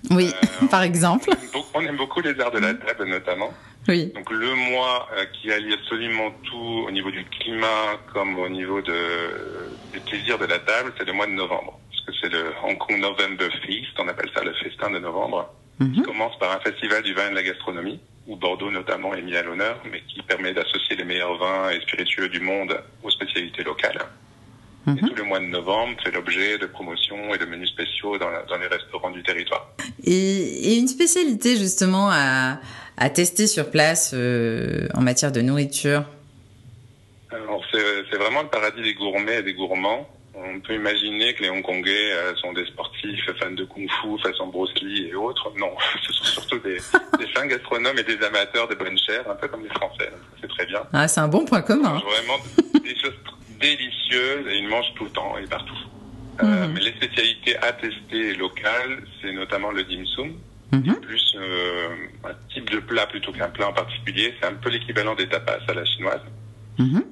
Oui, 0.10 0.34
euh, 0.62 0.68
par 0.72 0.84
exemple. 0.84 1.30
On 1.74 1.82
aime, 1.82 1.96
beaucoup, 1.96 2.20
les 2.22 2.38
arts 2.40 2.52
de 2.52 2.60
la 2.60 2.74
table, 2.74 3.06
notamment. 3.06 3.54
Oui. 3.88 4.12
Donc 4.14 4.30
le 4.32 4.54
mois 4.56 5.08
euh, 5.16 5.24
qui 5.26 5.50
allie 5.52 5.74
absolument 5.74 6.32
tout 6.44 6.86
au 6.88 6.92
niveau 6.92 7.12
du 7.12 7.24
climat 7.24 7.98
comme 8.12 8.38
au 8.38 8.50
niveau 8.50 8.82
de, 8.82 9.72
des 9.94 10.00
plaisirs 10.02 10.38
de 10.38 10.46
la 10.46 10.60
table, 10.60 10.92
c'est 10.98 11.06
le 11.06 11.14
mois 11.14 11.28
de 11.28 11.32
novembre 11.32 11.80
c'est 12.22 12.30
le 12.30 12.54
Hong 12.64 12.78
Kong 12.78 13.00
November 13.00 13.50
Feast, 13.66 13.92
on 14.00 14.08
appelle 14.08 14.30
ça 14.34 14.44
le 14.44 14.54
festin 14.54 14.90
de 14.90 15.00
novembre, 15.00 15.54
mhm. 15.80 15.94
qui 15.94 16.02
commence 16.02 16.38
par 16.40 16.56
un 16.56 16.60
festival 16.60 17.04
du 17.04 17.14
vin 17.14 17.28
et 17.28 17.32
de 17.32 17.36
la 17.36 17.44
gastronomie, 17.44 18.00
où 18.28 18.36
Bordeaux 18.36 18.72
notamment 18.72 19.14
est 19.14 19.22
mis 19.22 19.36
à 19.36 19.44
l'honneur, 19.44 19.82
mais 19.92 20.02
qui 20.08 20.22
permet 20.22 20.54
d'associer 20.54 20.96
les 20.96 21.04
meilleurs 21.04 21.38
vins 21.38 21.70
et 21.70 21.80
spiritueux 21.82 22.30
du 22.30 22.40
monde 22.40 22.78
aux 23.04 23.10
spécialités 23.10 23.64
locales. 23.64 24.00
Et 24.88 24.92
mhm. 24.92 25.10
tout 25.10 25.16
le 25.16 25.24
mois 25.24 25.40
de 25.40 25.46
novembre 25.46 25.98
fait 26.02 26.12
l'objet 26.12 26.58
de 26.58 26.66
promotions 26.66 27.34
et 27.34 27.38
de 27.38 27.46
menus 27.46 27.70
spéciaux 27.70 28.18
dans, 28.18 28.30
les 28.30 28.68
restaurants 28.68 29.12
du 29.12 29.22
territoire. 29.22 29.70
Et, 30.06 30.78
une 30.78 30.88
spécialité 30.88 31.58
justement 31.58 32.10
à, 32.10 32.60
tester 33.14 33.48
sur 33.48 33.70
place 33.70 34.12
euh, 34.14 34.88
en 34.94 35.02
matière 35.02 35.32
de 35.32 35.42
nourriture? 35.42 36.04
Alors 37.30 37.62
c'est 37.72 38.18
vraiment 38.18 38.44
le 38.44 38.48
paradis 38.48 38.82
des 38.82 38.94
gourmets 38.94 39.40
et 39.40 39.44
des 39.44 39.54
gourmands 39.54 40.08
on 40.56 40.60
peut 40.60 40.76
imaginer 40.76 41.34
que 41.34 41.44
les 41.44 41.50
Hongkongais 41.50 42.14
euh, 42.14 42.36
sont 42.36 42.54
des 42.54 42.66
sportifs, 42.66 43.30
fans 43.40 43.52
de 43.52 43.66
kung-fu, 43.66 44.20
façon 44.24 44.48
Bruce 44.48 44.74
Lee 44.82 45.08
et 45.10 45.16
autres. 45.16 45.52
Non, 45.58 45.72
ce 46.06 46.14
sont 46.14 46.24
surtout 46.24 46.60
des, 46.60 46.78
des 47.20 47.28
fins 47.34 47.46
gastronomes 47.48 47.98
et 47.98 48.04
des 48.04 48.24
amateurs 48.24 48.68
de 48.68 48.76
bonne 48.76 48.98
chair, 48.98 49.24
un 49.30 49.36
peu 49.36 49.48
comme 49.48 49.64
les 49.64 49.70
Français. 49.70 50.12
C'est 50.42 50.50
très 50.50 50.66
bien. 50.66 50.82
Ah, 50.94 51.08
c'est 51.08 51.22
un 51.22 51.28
bon 51.28 51.46
point 51.46 51.62
commun. 51.62 52.02
Vraiment 52.06 52.40
des 52.84 52.96
choses 52.96 53.18
délicieuses 53.60 54.48
et 54.48 54.58
ils 54.58 54.68
mangent 54.68 54.94
tout 54.96 55.06
le 55.06 55.12
temps 55.12 55.38
et 55.38 55.46
partout. 55.48 55.74
Euh, 56.44 56.68
mhm. 56.68 56.74
mais 56.74 56.82
les 56.82 56.92
spécialités 56.92 57.58
à 57.58 57.72
tester 57.74 58.36
locales, 58.36 59.04
c'est 59.22 59.32
notamment 59.34 59.72
le 59.72 59.84
dim 59.84 60.06
sum, 60.06 60.34
mhm. 60.72 60.96
plus 61.02 61.36
euh, 61.36 61.90
un 62.26 62.54
type 62.54 62.70
de 62.70 62.80
plat 62.80 63.08
plutôt 63.08 63.32
qu'un 63.32 63.50
plat 63.50 63.70
en 63.70 63.74
particulier. 63.74 64.34
C'est 64.40 64.48
un 64.48 64.54
peu 64.54 64.70
l'équivalent 64.70 65.16
des 65.16 65.28
tapas 65.28 65.60
à 65.68 65.74
la 65.74 65.86
chinoise. 65.86 66.22
Mhm. 66.78 67.04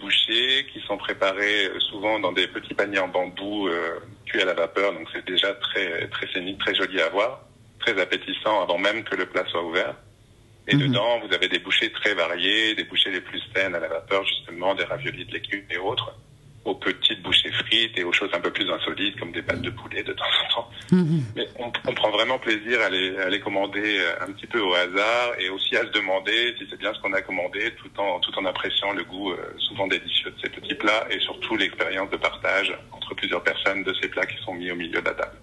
Bouchées 0.00 0.66
qui 0.72 0.80
sont 0.86 0.96
préparées 0.96 1.66
euh, 1.66 1.80
souvent 1.80 2.18
dans 2.20 2.32
des 2.32 2.46
petits 2.46 2.74
paniers 2.74 2.98
en 2.98 3.08
bambou 3.08 3.68
euh, 3.68 3.98
cuits 4.26 4.42
à 4.42 4.44
la 4.44 4.54
vapeur. 4.54 4.92
Donc 4.92 5.08
c'est 5.12 5.24
déjà 5.24 5.54
très 5.54 6.08
très 6.08 6.26
scénique, 6.32 6.58
très 6.58 6.74
joli 6.74 7.00
à 7.00 7.08
voir, 7.08 7.42
très 7.80 7.98
appétissant 8.00 8.62
avant 8.62 8.78
même 8.78 9.02
que 9.04 9.16
le 9.16 9.26
plat 9.26 9.44
soit 9.46 9.64
ouvert. 9.64 9.94
Et 10.66 10.76
mhm. 10.76 10.88
dedans, 10.88 11.20
vous 11.26 11.32
avez 11.34 11.48
des 11.48 11.58
bouchées 11.58 11.90
très 11.90 12.14
variées, 12.14 12.74
des 12.74 12.84
bouchées 12.84 13.10
les 13.10 13.22
plus 13.22 13.40
saines 13.54 13.74
à 13.74 13.80
la 13.80 13.88
vapeur 13.88 14.24
justement, 14.26 14.74
des 14.74 14.84
raviolis 14.84 15.24
de 15.24 15.32
légumes 15.32 15.64
et 15.70 15.78
autres 15.78 16.14
aux 16.64 16.74
petites 16.74 17.22
bouchées 17.22 17.50
frites 17.52 17.96
et 17.96 18.04
aux 18.04 18.12
choses 18.12 18.30
un 18.34 18.40
peu 18.40 18.50
plus 18.50 18.70
insolites 18.70 19.18
comme 19.18 19.32
des 19.32 19.42
pâtes 19.42 19.62
de 19.62 19.70
poulet 19.70 20.02
de 20.02 20.12
temps 20.12 20.24
en 20.24 20.54
temps. 20.54 20.70
Mhm. 20.92 21.24
Mais 21.34 21.47
on, 21.68 21.90
on, 21.90 21.94
prend 21.94 22.10
vraiment 22.10 22.38
plaisir 22.38 22.80
à 22.80 22.88
les, 22.88 23.16
à 23.18 23.28
les 23.28 23.40
commander 23.40 23.98
euh, 23.98 24.24
un 24.26 24.32
petit 24.32 24.46
peu 24.46 24.60
au 24.60 24.74
hasard 24.74 25.32
et 25.38 25.48
aussi 25.50 25.76
à 25.76 25.82
se 25.82 25.90
demander 25.90 26.54
si 26.58 26.66
c'est 26.70 26.78
bien 26.78 26.92
ce 26.94 27.00
qu'on 27.00 27.12
a 27.12 27.22
commandé 27.22 27.72
tout 27.76 27.90
en, 28.00 28.20
tout 28.20 28.36
en 28.38 28.44
appréciant 28.44 28.92
le 28.92 29.04
goût 29.04 29.32
euh, 29.32 29.36
souvent 29.58 29.86
délicieux 29.86 30.30
de 30.30 30.40
ces 30.42 30.50
petits 30.50 30.74
plats 30.74 31.06
et 31.10 31.18
surtout 31.20 31.56
l'expérience 31.56 32.10
de 32.10 32.16
partage 32.16 32.72
entre 32.92 33.14
plusieurs 33.14 33.42
personnes 33.42 33.82
de 33.84 33.94
ces 34.00 34.08
plats 34.08 34.26
qui 34.26 34.42
sont 34.44 34.54
mis 34.54 34.70
au 34.70 34.76
milieu 34.76 35.00
de 35.00 35.06
la 35.06 35.14
table. 35.14 35.38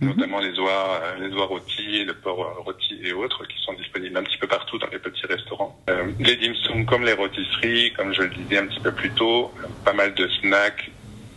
Mhm. 0.00 0.08
notamment 0.08 0.40
les 0.40 0.58
oies, 0.58 1.00
euh, 1.02 1.28
les 1.28 1.34
oies 1.34 1.46
rôties, 1.46 2.04
le 2.04 2.14
porc 2.14 2.62
rôti 2.64 2.98
et 3.02 3.12
autres, 3.12 3.46
qui 3.46 3.58
sont 3.62 3.72
disponibles 3.74 4.16
un 4.16 4.22
petit 4.22 4.38
peu 4.38 4.46
partout 4.46 4.78
dans 4.78 4.88
les 4.88 4.98
petits 4.98 5.26
restaurants. 5.26 5.78
Euh, 5.88 6.10
les 6.18 6.36
dim 6.36 6.54
sum, 6.54 6.84
comme 6.84 7.04
les 7.04 7.12
rôtisseries, 7.12 7.92
comme 7.92 8.12
je 8.12 8.22
le 8.22 8.30
disais 8.30 8.58
un 8.58 8.66
petit 8.66 8.80
peu 8.80 8.92
plus 8.92 9.10
tôt, 9.10 9.52
pas 9.84 9.92
mal 9.92 10.14
de 10.14 10.28
snacks 10.40 10.90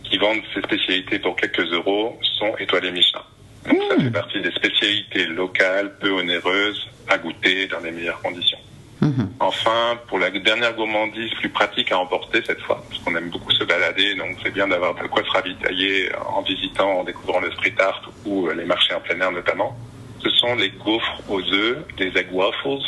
qui 0.04 0.18
vendent 0.18 0.42
ces 0.54 0.62
spécialités 0.62 1.18
pour 1.18 1.36
quelques 1.36 1.70
euros 1.72 2.18
sont 2.38 2.56
étoilés 2.58 2.90
Michelin. 2.90 3.22
Donc 3.68 3.82
ça 3.90 4.02
fait 4.02 4.10
partie 4.10 4.40
des 4.40 4.50
spécialités 4.50 5.26
locales, 5.26 5.92
peu 5.98 6.10
onéreuses, 6.10 6.88
à 7.08 7.18
goûter 7.18 7.66
dans 7.66 7.80
les 7.80 7.90
meilleures 7.90 8.20
conditions. 8.20 8.58
Mhm. 9.00 9.30
Enfin, 9.38 9.98
pour 10.08 10.18
la 10.18 10.30
dernière 10.30 10.74
gourmandise 10.74 11.32
plus 11.34 11.48
pratique 11.48 11.92
à 11.92 11.98
emporter 11.98 12.42
cette 12.44 12.60
fois, 12.60 12.82
parce 12.88 13.00
qu'on 13.02 13.14
aime 13.16 13.30
beaucoup 13.30 13.52
se 13.52 13.64
balader, 13.64 14.14
donc 14.16 14.36
c'est 14.42 14.50
bien 14.50 14.66
d'avoir 14.66 14.94
de 14.94 15.06
quoi 15.06 15.22
se 15.22 15.30
ravitailler 15.30 16.10
en 16.26 16.42
visitant, 16.42 17.00
en 17.00 17.04
découvrant 17.04 17.40
le 17.40 17.50
street 17.52 17.74
art 17.78 18.10
ou 18.24 18.48
euh, 18.48 18.54
les 18.54 18.64
marchés 18.64 18.94
en 18.94 19.00
plein 19.00 19.20
air 19.20 19.30
notamment. 19.30 19.76
Ce 20.20 20.30
sont 20.30 20.56
les 20.56 20.70
gaufres 20.70 21.22
aux 21.28 21.40
œufs, 21.40 21.78
des 21.96 22.08
egg 22.16 22.28
waffles, 22.32 22.82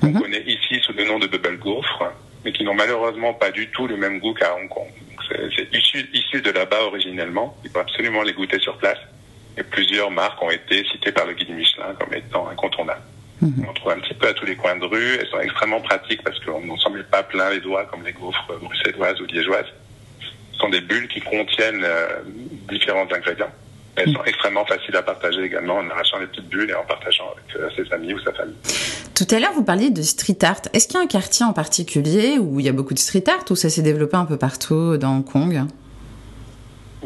qu'on 0.00 0.08
mhm. 0.08 0.20
connaît 0.20 0.42
ici 0.46 0.78
sous 0.82 0.92
le 0.92 1.04
nom 1.06 1.18
de 1.18 1.26
bubble 1.26 1.58
gaufres, 1.58 2.12
mais 2.44 2.52
qui 2.52 2.62
n'ont 2.62 2.74
malheureusement 2.74 3.32
pas 3.32 3.50
du 3.50 3.68
tout 3.70 3.86
le 3.86 3.96
même 3.96 4.20
goût 4.20 4.34
qu'à 4.34 4.54
Hong 4.54 4.68
Kong. 4.68 4.88
C'est 5.56 5.74
issu, 5.74 6.08
issu 6.12 6.40
de 6.40 6.50
là-bas 6.50 6.82
originellement. 6.84 7.56
Il 7.64 7.70
faut 7.70 7.80
absolument 7.80 8.22
les 8.22 8.32
goûter 8.32 8.58
sur 8.60 8.76
place. 8.76 8.98
Et 9.56 9.62
plusieurs 9.62 10.10
marques 10.10 10.42
ont 10.42 10.50
été 10.50 10.84
citées 10.84 11.12
par 11.12 11.26
le 11.26 11.32
guide 11.32 11.50
Michelin 11.50 11.94
comme 11.98 12.12
étant 12.14 12.48
incontournables. 12.48 13.02
Mhm. 13.40 13.66
On 13.68 13.72
trouve 13.74 13.92
un 13.92 14.00
petit 14.00 14.14
peu 14.14 14.28
à 14.28 14.34
tous 14.34 14.46
les 14.46 14.56
coins 14.56 14.76
de 14.76 14.84
rue. 14.84 15.16
Elles 15.20 15.28
sont 15.28 15.40
extrêmement 15.40 15.80
pratiques 15.80 16.22
parce 16.22 16.38
qu'on 16.40 16.60
n'en 16.60 16.76
semble 16.78 17.04
pas 17.04 17.22
plein 17.22 17.50
les 17.50 17.60
doigts 17.60 17.84
comme 17.86 18.02
les 18.04 18.12
gaufres 18.12 18.52
bruxelloises 18.60 19.20
ou 19.20 19.26
liégeoises. 19.26 19.66
Ce 20.52 20.58
sont 20.58 20.68
des 20.70 20.80
bulles 20.80 21.08
qui 21.08 21.20
contiennent 21.20 21.84
euh, 21.84 22.22
différents 22.70 23.06
ingrédients. 23.12 23.50
Elles 23.96 24.12
sont 24.12 24.24
extrêmement 24.24 24.66
faciles 24.66 24.94
à 24.94 25.02
partager 25.02 25.42
également 25.42 25.76
en 25.76 25.88
arrachant 25.88 26.18
les 26.18 26.26
petites 26.26 26.48
bulles 26.48 26.68
et 26.68 26.74
en 26.74 26.84
partageant 26.84 27.32
avec 27.32 27.56
euh, 27.56 27.70
ses 27.74 27.90
amis 27.94 28.12
ou 28.12 28.20
sa 28.20 28.32
famille. 28.32 28.56
Tout 29.14 29.26
à 29.30 29.40
l'heure, 29.40 29.52
vous 29.54 29.64
parliez 29.64 29.88
de 29.88 30.02
street 30.02 30.36
art. 30.42 30.60
Est-ce 30.74 30.86
qu'il 30.86 30.96
y 30.96 31.00
a 31.00 31.02
un 31.02 31.06
quartier 31.06 31.46
en 31.46 31.54
particulier 31.54 32.36
où 32.38 32.60
il 32.60 32.66
y 32.66 32.68
a 32.68 32.72
beaucoup 32.72 32.92
de 32.92 32.98
street 32.98 33.24
art 33.26 33.44
ou 33.48 33.56
ça 33.56 33.70
s'est 33.70 33.80
développé 33.80 34.16
un 34.16 34.26
peu 34.26 34.36
partout 34.36 34.98
dans 34.98 35.16
Hong 35.16 35.24
Kong? 35.24 35.62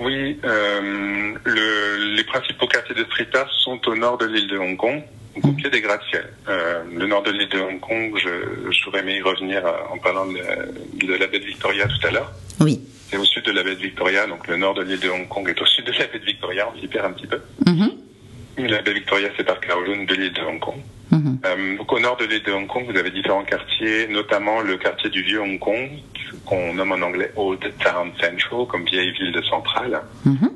Oui, 0.01 0.41
euh, 0.45 1.35
le, 1.45 2.17
les 2.17 2.25
principaux 2.25 2.67
quartiers 2.67 2.95
de 2.95 3.05
street 3.05 3.29
art 3.35 3.51
sont 3.51 3.79
au 3.87 3.95
nord 3.95 4.17
de 4.17 4.25
l'île 4.25 4.49
de 4.49 4.57
Hong 4.57 4.77
Kong 4.77 5.03
au 5.43 5.53
pied 5.53 5.69
des 5.69 5.83
gratte-ciels. 5.83 6.33
Euh, 6.49 6.83
le 6.97 7.07
nord 7.07 7.23
de 7.23 7.31
l'île 7.31 7.49
de 7.51 7.61
Hong 7.61 7.81
Kong, 7.81 8.17
je, 8.17 8.71
je 8.73 8.83
pourrais 8.83 9.05
y 9.05 9.21
revenir 9.21 9.65
euh, 9.65 9.73
en 9.93 9.99
parlant 9.99 10.27
de, 10.27 11.07
de, 11.07 11.15
la 11.15 11.27
baie 11.27 11.39
de 11.39 11.45
Victoria 11.45 11.87
tout 11.87 12.07
à 12.07 12.11
l'heure. 12.13 12.33
Oui. 12.61 12.81
C'est 13.11 13.19
au 13.19 13.25
sud 13.25 13.45
de 13.45 13.53
la 13.53 13.63
baie 13.63 13.75
de 13.75 13.81
Victoria, 13.81 14.27
donc 14.27 14.49
le 14.49 14.57
nord 14.57 14.73
de 14.75 14.83
l'île 14.83 15.01
de 15.01 15.11
Hong 15.11 15.29
Kong 15.29 15.47
est 15.49 15.61
au 15.61 15.67
sud 15.67 15.85
de 15.85 15.93
la 15.93 16.07
baie 16.07 16.19
de 16.19 16.25
Victoria, 16.25 16.67
on 16.75 16.81
s'y 16.81 16.89
perd 16.89 17.07
un 17.07 17.13
petit 17.13 17.27
peu. 17.27 17.41
Mm-hmm. 17.67 18.67
La 18.69 18.83
baie 18.83 18.95
Victoria 18.95 19.29
c'est 19.37 19.45
par 19.45 19.61
Kowloon 19.61 20.05
de 20.05 20.15
l'île 20.15 20.33
de 20.33 20.41
Hong 20.41 20.61
Kong. 20.61 20.79
Mm-hmm. 21.13 21.37
euh, 21.45 21.77
donc 21.77 21.93
au 21.93 22.01
nord 22.01 22.17
de 22.17 22.25
l'île 22.25 22.43
de 22.43 22.53
Hong 22.53 22.67
Kong, 22.67 22.87
vous 22.91 22.99
avez 22.99 23.11
différents 23.11 23.45
quartiers, 23.45 24.09
notamment 24.09 24.63
le 24.63 24.79
quartier 24.79 25.11
du 25.11 25.23
Vieux 25.23 25.43
Hong 25.43 25.59
Kong, 25.59 25.91
qu'on 26.45 26.75
nomme 26.75 26.93
en 26.93 27.03
anglais 27.03 27.33
Old 27.37 27.61
Town 27.79 28.11
Central, 28.21 28.67
comme 28.69 28.85
vieille 28.85 29.13
ville 29.13 29.33
de 29.33 29.43
centrale. 29.43 30.01
Mm-hmm. 30.27 30.51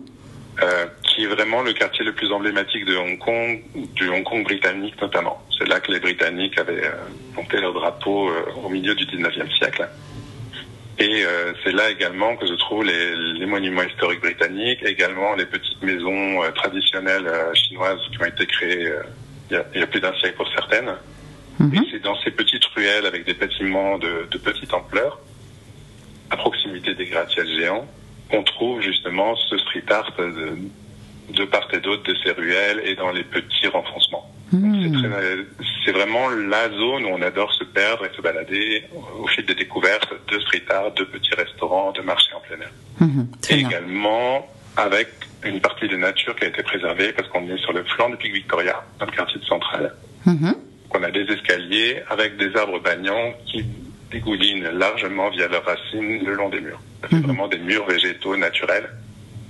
Euh, 0.62 0.86
qui 1.14 1.24
est 1.24 1.26
vraiment 1.26 1.62
le 1.62 1.72
quartier 1.72 2.04
le 2.04 2.12
plus 2.12 2.32
emblématique 2.32 2.84
de 2.84 2.96
Hong 2.96 3.18
Kong, 3.18 3.60
du 3.74 4.08
Hong 4.08 4.24
Kong 4.24 4.42
britannique 4.44 5.00
notamment. 5.00 5.42
C'est 5.56 5.68
là 5.68 5.80
que 5.80 5.92
les 5.92 6.00
Britanniques 6.00 6.58
avaient 6.58 6.86
euh, 6.86 6.92
monté 7.36 7.60
leur 7.60 7.72
drapeau 7.72 8.28
euh, 8.28 8.44
au 8.64 8.68
milieu 8.68 8.94
du 8.94 9.04
19e 9.04 9.56
siècle. 9.56 9.88
Et 10.98 11.24
euh, 11.24 11.52
c'est 11.62 11.72
là 11.72 11.90
également 11.90 12.36
que 12.36 12.46
se 12.46 12.54
trouvent 12.54 12.84
les, 12.84 13.14
les, 13.38 13.46
monuments 13.46 13.82
historiques 13.82 14.20
britanniques, 14.20 14.80
également 14.84 15.34
les 15.34 15.46
petites 15.46 15.82
maisons 15.82 16.40
traditionnelles 16.54 17.30
chinoises 17.54 17.98
qui 18.12 18.22
ont 18.22 18.26
été 18.26 18.46
créées 18.46 18.92
il 19.50 19.54
y, 19.54 19.56
a, 19.56 19.64
il, 19.74 19.80
y 19.80 19.82
a, 19.82 19.86
plus 19.86 20.00
d'un 20.00 20.14
siècle 20.14 20.36
pour 20.36 20.48
certaines. 20.48 20.92
Mhm. 21.58 21.74
Et 21.74 21.80
c'est 21.90 22.02
dans 22.02 22.16
ces 22.22 22.30
petites 22.30 22.64
ruelles 22.76 23.06
avec 23.06 23.24
des 23.24 23.34
bâtiments 23.34 23.98
de, 23.98 24.28
de 24.30 24.38
petite 24.38 24.72
ampleur, 24.72 25.18
à 26.30 26.37
proximité 26.37 26.94
des 26.94 27.06
gratte-ciels 27.06 27.48
géants, 27.48 27.87
qu'on 28.30 28.42
trouve 28.42 28.80
justement 28.80 29.37
ce 29.37 29.58
street 29.58 29.84
art 29.90 30.12
de, 30.18 30.58
de 31.32 31.44
part 31.44 31.68
et 31.72 31.80
d'autre 31.80 32.02
de 32.04 32.16
ces 32.22 32.32
ruelles 32.32 32.82
et 32.84 32.94
dans 32.94 33.10
les 33.10 33.24
petits 33.24 33.66
renfoncements. 33.66 34.30
Hmm. 34.52 34.94
C'est 35.84 35.92
vraiment 35.92 36.28
la 36.28 36.68
zone 36.70 37.06
où 37.06 37.08
on 37.08 37.22
adore 37.22 37.52
se 37.52 37.64
perdre 37.64 38.06
et 38.06 38.14
se 38.14 38.20
balader 38.20 38.84
au 39.18 39.26
fil 39.26 39.44
des 39.44 39.54
découvertes 39.54 40.12
de 40.30 40.38
street 40.40 40.64
art, 40.70 40.92
de 40.92 41.04
petits 41.04 41.34
restaurants, 41.34 41.92
de 41.92 42.02
marchés 42.02 42.34
en 42.34 42.40
plein 42.40 42.60
air. 42.60 42.70
Hmm, 43.00 43.24
et 43.50 43.54
également 43.54 44.46
avec 44.76 45.08
une 45.44 45.60
partie 45.60 45.88
de 45.88 45.96
nature 45.96 46.37
qui 46.37 46.44
a 46.44 46.48
été 46.48 46.62
préservée 46.62 47.12
parce 47.12 47.28
qu'on 47.28 47.48
est 47.48 47.58
sur 47.58 47.72
le 47.72 47.84
flanc 47.84 48.10
du 48.10 48.16
pic 48.16 48.32
Victoria, 48.32 48.82
dans 48.98 49.06
le 49.06 49.12
quartier 49.12 49.40
de 49.40 49.44
Centrale. 49.44 49.94
Hmm. 50.24 50.52
On 50.94 51.02
a 51.02 51.10
des 51.10 51.22
escaliers 51.22 52.02
avec 52.08 52.37
des 52.37 52.54
arbres 52.56 52.80
bagnants 52.80 53.34
qui 53.46 53.64
dégoulinent 54.14 54.68
largement 54.70 55.29
via 55.31 55.48
leurs 55.48 55.64
racines 55.64 56.24
le 56.24 56.35
long 56.35 56.48
des 56.48 56.61
murs. 56.61 56.81
C'est 57.11 57.20
vraiment 57.20 57.48
des 57.48 57.59
murs 57.59 57.87
végétaux 57.87 58.37
naturels 58.37 58.88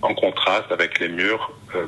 en 0.03 0.14
contraste 0.14 0.70
avec 0.70 0.98
les 1.00 1.09
murs 1.09 1.53
euh, 1.74 1.87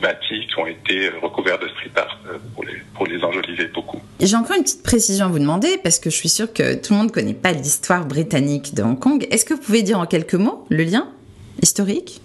bâtis 0.00 0.46
qui 0.46 0.58
ont 0.58 0.66
été 0.66 1.08
recouverts 1.22 1.58
de 1.58 1.68
street 1.68 1.90
art 1.96 2.18
euh, 2.26 2.38
pour, 2.54 2.64
les, 2.64 2.76
pour 2.94 3.06
les 3.06 3.22
enjoliver 3.24 3.66
beaucoup. 3.68 4.00
J'ai 4.20 4.36
encore 4.36 4.56
une 4.56 4.62
petite 4.62 4.82
précision 4.82 5.26
à 5.26 5.28
vous 5.28 5.38
demander 5.38 5.78
parce 5.82 5.98
que 5.98 6.10
je 6.10 6.16
suis 6.16 6.28
sûre 6.28 6.52
que 6.52 6.74
tout 6.74 6.92
le 6.92 6.98
monde 6.98 7.08
ne 7.08 7.12
connaît 7.12 7.34
pas 7.34 7.52
l'histoire 7.52 8.04
britannique 8.04 8.74
de 8.74 8.82
Hong 8.82 8.98
Kong. 8.98 9.26
Est-ce 9.30 9.44
que 9.44 9.54
vous 9.54 9.60
pouvez 9.60 9.82
dire 9.82 9.98
en 9.98 10.06
quelques 10.06 10.34
mots 10.34 10.66
le 10.68 10.84
lien 10.84 11.08
historique? 11.62 12.20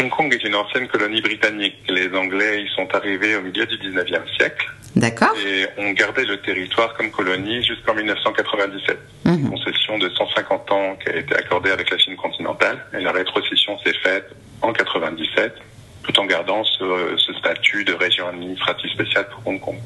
Hong 0.00 0.10
Kong 0.10 0.32
est 0.32 0.44
une 0.44 0.54
ancienne 0.54 0.88
colonie 0.88 1.20
britannique. 1.20 1.76
Les 1.88 2.08
Anglais 2.14 2.62
y 2.62 2.68
sont 2.74 2.88
arrivés 2.94 3.36
au 3.36 3.42
milieu 3.42 3.66
du 3.66 3.76
19e 3.76 4.22
siècle. 4.36 4.70
D'accord. 4.96 5.34
Et 5.46 5.66
ont 5.78 5.92
gardé 5.92 6.24
le 6.24 6.38
territoire 6.40 6.94
comme 6.94 7.10
colonie 7.10 7.62
jusqu'en 7.64 7.94
1997. 7.94 8.98
Une 9.26 9.48
concession 9.50 9.98
de 9.98 10.08
150 10.08 10.72
ans 10.72 10.96
qui 11.02 11.08
a 11.10 11.16
été 11.16 11.34
accordée 11.34 11.70
avec 11.70 11.90
la 11.90 11.98
Chine 11.98 12.16
continentale. 12.16 12.84
Et 12.92 13.00
la 13.00 13.12
rétrocession 13.12 13.78
s'est 13.78 13.94
faite 14.02 14.30
en 14.60 14.72
97, 14.72 15.54
tout 16.02 16.20
en 16.20 16.26
gardant 16.26 16.62
ce, 16.64 17.16
ce 17.16 17.32
statut 17.34 17.84
de 17.84 17.94
région 17.94 18.28
administrative 18.28 18.90
spéciale 18.90 19.28
pour 19.30 19.46
Hong 19.46 19.60
Kong. 19.60 19.78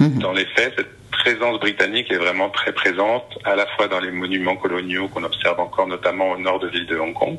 Dans 0.00 0.32
les 0.32 0.46
faits, 0.46 0.72
cette 0.76 1.00
présence 1.10 1.60
britannique 1.60 2.10
est 2.10 2.16
vraiment 2.16 2.48
très 2.48 2.72
présente, 2.72 3.38
à 3.44 3.54
la 3.54 3.66
fois 3.66 3.86
dans 3.86 4.00
les 4.00 4.10
monuments 4.10 4.56
coloniaux 4.56 5.08
qu'on 5.08 5.24
observe 5.24 5.60
encore 5.60 5.86
notamment 5.86 6.30
au 6.30 6.38
nord 6.38 6.58
de 6.58 6.68
l'île 6.68 6.86
de 6.86 6.96
Hong 6.96 7.12
Kong, 7.12 7.36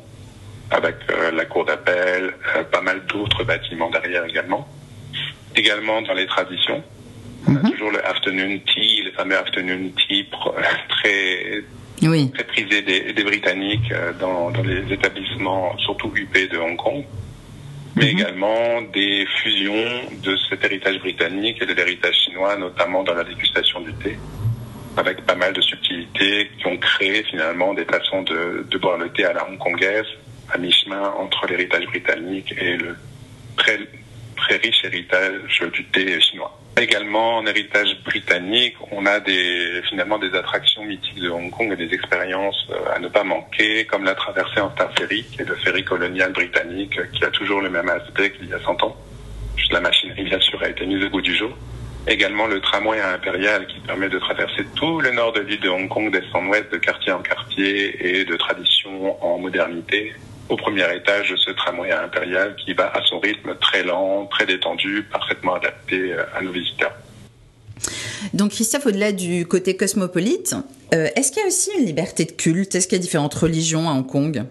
avec 0.72 0.96
euh, 1.10 1.30
la 1.32 1.44
cour 1.44 1.64
d'appel, 1.64 2.34
euh, 2.56 2.64
pas 2.64 2.80
mal 2.80 3.04
d'autres 3.06 3.44
bâtiments 3.44 3.90
derrière 3.90 4.24
également. 4.24 4.66
Également 5.54 6.00
dans 6.02 6.14
les 6.14 6.26
traditions. 6.26 6.82
On 7.46 7.56
a 7.56 7.70
toujours 7.70 7.90
le 7.90 8.06
afternoon 8.06 8.58
tea, 8.66 9.02
le 9.04 9.12
fameux 9.12 9.36
afternoon 9.36 9.90
tea 9.96 10.26
très, 10.88 11.62
oui. 12.02 12.30
très 12.30 12.44
prisé 12.44 12.82
des, 12.82 13.12
des 13.12 13.24
Britanniques 13.24 13.90
euh, 13.92 14.12
dans, 14.18 14.50
dans, 14.50 14.62
les 14.62 14.92
établissements, 14.92 15.76
surtout 15.78 16.12
UP 16.14 16.32
de 16.50 16.58
Hong 16.58 16.76
Kong. 16.76 17.04
Mais 17.94 18.10
également 18.10 18.80
des 18.94 19.26
fusions 19.42 19.84
de 20.24 20.34
cet 20.48 20.64
héritage 20.64 20.98
britannique 21.00 21.60
et 21.60 21.66
de 21.66 21.74
l'héritage 21.74 22.14
chinois, 22.24 22.56
notamment 22.56 23.02
dans 23.02 23.12
la 23.12 23.22
dégustation 23.22 23.82
du 23.82 23.92
thé, 23.94 24.16
avec 24.96 25.26
pas 25.26 25.34
mal 25.34 25.52
de 25.52 25.60
subtilités 25.60 26.50
qui 26.58 26.66
ont 26.68 26.78
créé 26.78 27.22
finalement 27.24 27.74
des 27.74 27.84
façons 27.84 28.22
de, 28.22 28.66
de 28.70 28.78
boire 28.78 28.96
le 28.96 29.10
thé 29.10 29.26
à 29.26 29.34
la 29.34 29.46
hongkongaise, 29.46 30.06
à 30.52 30.58
mi-chemin 30.58 31.14
entre 31.18 31.46
l'héritage 31.46 31.86
britannique 31.86 32.54
et 32.58 32.76
le 32.76 32.96
très, 33.56 33.78
très 34.36 34.56
riche 34.56 34.84
héritage 34.84 35.62
du 35.72 35.84
thé 35.86 36.20
chinois. 36.20 36.58
Également 36.80 37.38
en 37.38 37.46
héritage 37.46 37.96
britannique, 38.04 38.74
on 38.90 39.04
a 39.04 39.20
finalement 39.88 40.18
des 40.18 40.34
attractions 40.34 40.84
mythiques 40.84 41.20
de 41.20 41.28
Hong 41.28 41.50
Kong 41.50 41.70
et 41.72 41.76
des 41.76 41.94
expériences 41.94 42.66
à 42.94 42.98
ne 42.98 43.08
pas 43.08 43.24
manquer, 43.24 43.84
comme 43.84 44.04
la 44.04 44.14
traversée 44.14 44.60
en 44.60 44.70
Star 44.72 44.90
Ferry, 44.96 45.24
qui 45.24 45.42
est 45.42 45.44
le 45.44 45.54
ferry 45.56 45.84
colonial 45.84 46.32
britannique, 46.32 46.98
qui 47.12 47.24
a 47.24 47.30
toujours 47.30 47.60
le 47.60 47.68
même 47.68 47.88
aspect 47.88 48.32
qu'il 48.32 48.48
y 48.48 48.54
a 48.54 48.60
100 48.60 48.82
ans. 48.84 48.96
La 49.70 49.80
machinerie, 49.80 50.24
bien 50.24 50.40
sûr, 50.40 50.62
a 50.62 50.68
été 50.68 50.84
mise 50.84 51.02
au 51.04 51.08
bout 51.08 51.22
du 51.22 51.34
jour. 51.34 51.50
Également 52.06 52.46
le 52.46 52.60
tramway 52.60 53.00
impérial 53.00 53.66
qui 53.66 53.78
permet 53.80 54.08
de 54.08 54.18
traverser 54.18 54.66
tout 54.74 55.00
le 55.00 55.12
nord 55.12 55.32
de 55.32 55.40
l'île 55.40 55.60
de 55.60 55.68
Hong 55.68 55.88
Kong 55.88 56.10
d'est 56.10 56.24
en 56.34 56.46
ouest, 56.46 56.70
de 56.72 56.78
quartier 56.78 57.12
en 57.12 57.22
quartier 57.22 58.18
et 58.20 58.24
de 58.24 58.36
tradition 58.36 59.24
en 59.24 59.38
modernité 59.38 60.12
au 60.48 60.56
premier 60.56 60.84
étage 60.94 61.30
de 61.30 61.36
ce 61.36 61.50
tramway 61.52 61.90
impérial 61.90 62.56
qui 62.56 62.74
va 62.74 62.90
à 62.92 63.02
son 63.08 63.20
rythme 63.20 63.54
très 63.60 63.82
lent, 63.82 64.26
très 64.26 64.46
détendu, 64.46 65.06
parfaitement 65.10 65.54
adapté 65.54 66.14
à 66.34 66.42
nos 66.42 66.52
visiteurs. 66.52 66.92
Donc 68.34 68.52
Christophe, 68.52 68.86
au-delà 68.86 69.12
du 69.12 69.46
côté 69.46 69.76
cosmopolite, 69.76 70.54
euh, 70.94 71.08
est-ce 71.16 71.32
qu'il 71.32 71.42
y 71.42 71.44
a 71.44 71.48
aussi 71.48 71.70
une 71.78 71.84
liberté 71.84 72.24
de 72.24 72.32
culte? 72.32 72.74
Est-ce 72.74 72.86
qu'il 72.86 72.96
y 72.96 73.00
a 73.00 73.02
différentes 73.02 73.34
religions 73.34 73.88
à 73.88 73.92
Hong 73.92 74.06
Kong? 74.06 74.44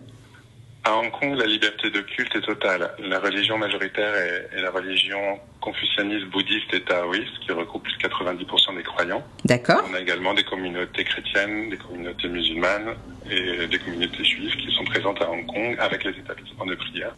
À 0.83 0.95
Hong 0.95 1.11
Kong, 1.11 1.35
la 1.37 1.45
liberté 1.45 1.91
de 1.91 2.01
culte 2.01 2.35
est 2.35 2.41
totale. 2.41 2.91
La 2.99 3.19
religion 3.19 3.57
majoritaire 3.57 4.15
est, 4.15 4.49
est 4.57 4.61
la 4.61 4.71
religion 4.71 5.39
confucianiste, 5.59 6.25
bouddhiste 6.27 6.73
et 6.73 6.81
taoïste, 6.81 7.39
qui 7.45 7.51
recoupe 7.51 7.83
plus 7.83 7.93
de 7.97 8.07
90% 8.07 8.75
des 8.75 8.83
croyants. 8.83 9.23
D'accord. 9.45 9.83
On 9.89 9.93
a 9.93 9.99
également 9.99 10.33
des 10.33 10.43
communautés 10.43 11.03
chrétiennes, 11.03 11.69
des 11.69 11.77
communautés 11.77 12.27
musulmanes 12.27 12.95
et 13.29 13.67
des 13.67 13.79
communautés 13.79 14.23
juives 14.23 14.55
qui 14.55 14.73
sont 14.75 14.83
présentes 14.85 15.21
à 15.21 15.29
Hong 15.29 15.45
Kong 15.45 15.75
avec 15.79 16.03
les 16.03 16.11
établissements 16.11 16.65
de 16.65 16.75
prière. 16.75 17.15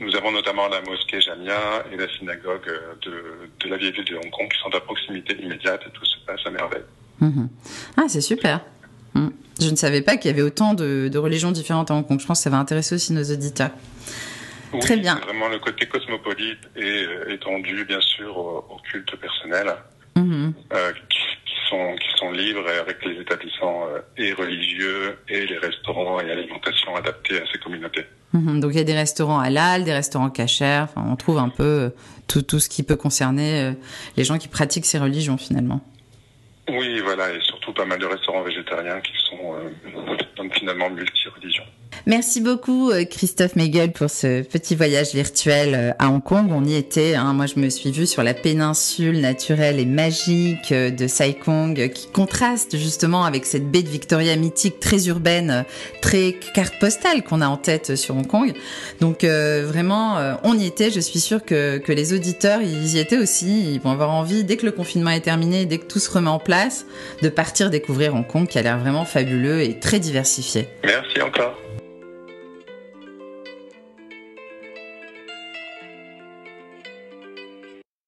Nous 0.00 0.16
avons 0.16 0.32
notamment 0.32 0.66
la 0.68 0.80
mosquée 0.80 1.20
Jamia 1.20 1.84
et 1.92 1.96
la 1.96 2.08
synagogue 2.18 2.66
de, 3.02 3.48
de 3.60 3.68
la 3.70 3.76
vieille 3.76 3.92
ville 3.92 4.04
de 4.04 4.16
Hong 4.16 4.30
Kong 4.30 4.48
qui 4.50 4.58
sont 4.60 4.74
à 4.74 4.80
proximité 4.80 5.36
immédiate 5.40 5.82
et 5.86 5.90
tout 5.90 6.04
se 6.04 6.16
passe 6.26 6.40
à 6.46 6.50
merveille. 6.50 6.82
Mmh. 7.20 7.46
Ah, 7.96 8.04
c'est 8.08 8.20
super. 8.20 8.60
Je 9.60 9.70
ne 9.70 9.76
savais 9.76 10.02
pas 10.02 10.16
qu'il 10.16 10.30
y 10.30 10.34
avait 10.34 10.42
autant 10.42 10.74
de, 10.74 11.08
de, 11.08 11.18
religions 11.18 11.52
différentes 11.52 11.90
à 11.90 11.94
Hong 11.94 12.06
Kong. 12.06 12.20
Je 12.20 12.26
pense 12.26 12.38
que 12.38 12.44
ça 12.44 12.50
va 12.50 12.58
intéresser 12.58 12.96
aussi 12.96 13.12
nos 13.12 13.22
auditeurs. 13.22 13.70
Oui, 14.72 14.80
Très 14.80 14.96
bien. 14.96 15.16
Vraiment 15.16 15.48
le 15.48 15.58
côté 15.58 15.86
cosmopolite 15.86 16.58
et 16.76 17.06
étendu, 17.28 17.84
bien 17.84 18.00
sûr, 18.00 18.36
au, 18.36 18.64
au 18.68 18.76
culte 18.90 19.14
personnel, 19.16 19.72
mmh. 20.16 20.50
euh, 20.72 20.92
qui, 21.08 21.18
qui, 21.46 21.70
sont, 21.70 21.94
qui 21.94 22.18
sont 22.18 22.32
libres 22.32 22.64
avec 22.80 23.04
les 23.04 23.20
établissements 23.20 23.86
euh, 23.86 24.00
et 24.16 24.32
religieux 24.32 25.16
et 25.28 25.46
les 25.46 25.58
restaurants 25.58 26.20
et 26.20 26.30
alimentation 26.30 26.96
adaptés 26.96 27.40
à 27.40 27.44
ces 27.52 27.58
communautés. 27.58 28.06
Mmh. 28.32 28.58
Donc 28.58 28.72
il 28.72 28.78
y 28.78 28.80
a 28.80 28.84
des 28.84 28.94
restaurants 28.94 29.38
halal, 29.38 29.84
des 29.84 29.92
restaurants 29.92 30.30
cachers. 30.30 30.82
Enfin, 30.82 31.04
on 31.08 31.14
trouve 31.14 31.38
un 31.38 31.50
peu 31.50 31.92
tout, 32.26 32.42
tout 32.42 32.58
ce 32.58 32.68
qui 32.68 32.82
peut 32.82 32.96
concerner 32.96 33.62
euh, 33.62 33.72
les 34.16 34.24
gens 34.24 34.38
qui 34.38 34.48
pratiquent 34.48 34.86
ces 34.86 34.98
religions 34.98 35.36
finalement. 35.38 35.80
Oui, 36.68 37.00
voilà, 37.00 37.30
et 37.30 37.40
surtout 37.64 37.72
pas 37.72 37.86
mal 37.86 37.98
de 37.98 38.06
restaurants 38.06 38.42
végétariens 38.42 39.00
qui 39.00 39.12
sont 39.30 39.54
euh, 39.54 40.48
finalement 40.52 40.90
multi-religions. 40.90 41.64
Merci 42.06 42.40
beaucoup 42.40 42.92
Christophe 43.10 43.56
Meigel 43.56 43.92
pour 43.92 44.10
ce 44.10 44.42
petit 44.42 44.74
voyage 44.74 45.12
virtuel 45.14 45.94
à 45.98 46.08
Hong 46.08 46.22
Kong. 46.22 46.48
On 46.50 46.64
y 46.64 46.74
était, 46.74 47.14
hein. 47.14 47.32
moi 47.32 47.46
je 47.46 47.58
me 47.58 47.68
suis 47.68 47.90
vue 47.90 48.06
sur 48.06 48.22
la 48.22 48.34
péninsule 48.34 49.20
naturelle 49.20 49.78
et 49.78 49.86
magique 49.86 50.72
de 50.72 51.06
Sai 51.06 51.34
Kung 51.34 51.88
qui 51.88 52.08
contraste 52.08 52.76
justement 52.76 53.24
avec 53.24 53.46
cette 53.46 53.70
baie 53.70 53.82
de 53.82 53.88
Victoria 53.88 54.36
mythique 54.36 54.80
très 54.80 55.06
urbaine, 55.08 55.64
très 56.00 56.34
carte 56.54 56.78
postale 56.78 57.22
qu'on 57.22 57.40
a 57.40 57.46
en 57.46 57.56
tête 57.56 57.96
sur 57.96 58.16
Hong 58.16 58.26
Kong. 58.26 58.52
Donc 59.00 59.24
euh, 59.24 59.64
vraiment, 59.66 60.18
euh, 60.18 60.34
on 60.42 60.58
y 60.58 60.66
était. 60.66 60.90
Je 60.90 61.00
suis 61.00 61.20
sûre 61.20 61.44
que, 61.44 61.80
les 61.88 62.12
auditeurs 62.12 62.60
y 62.62 62.98
étaient 62.98 63.18
aussi. 63.18 63.74
Ils 63.74 63.80
vont 63.80 63.90
avoir 63.90 64.10
envie, 64.10 64.44
dès 64.44 64.56
que 64.56 64.66
le 64.66 64.72
confinement 64.72 65.10
est 65.10 65.20
terminé, 65.20 65.66
dès 65.66 65.78
que 65.78 65.86
tout 65.86 65.98
se 65.98 66.10
remet 66.10 66.30
en 66.30 66.38
place, 66.38 66.86
de 67.22 67.28
partir 67.28 67.70
découvrir 67.70 68.14
Hong 68.14 68.26
Kong 68.26 68.48
qui 68.48 68.58
a 68.58 68.62
l'air 68.62 68.78
vraiment 68.78 69.04
fabuleux 69.04 69.62
et 69.62 69.78
très 69.78 70.00
diversifié. 70.00 70.68
Merci 70.84 71.22
encore. 71.22 71.56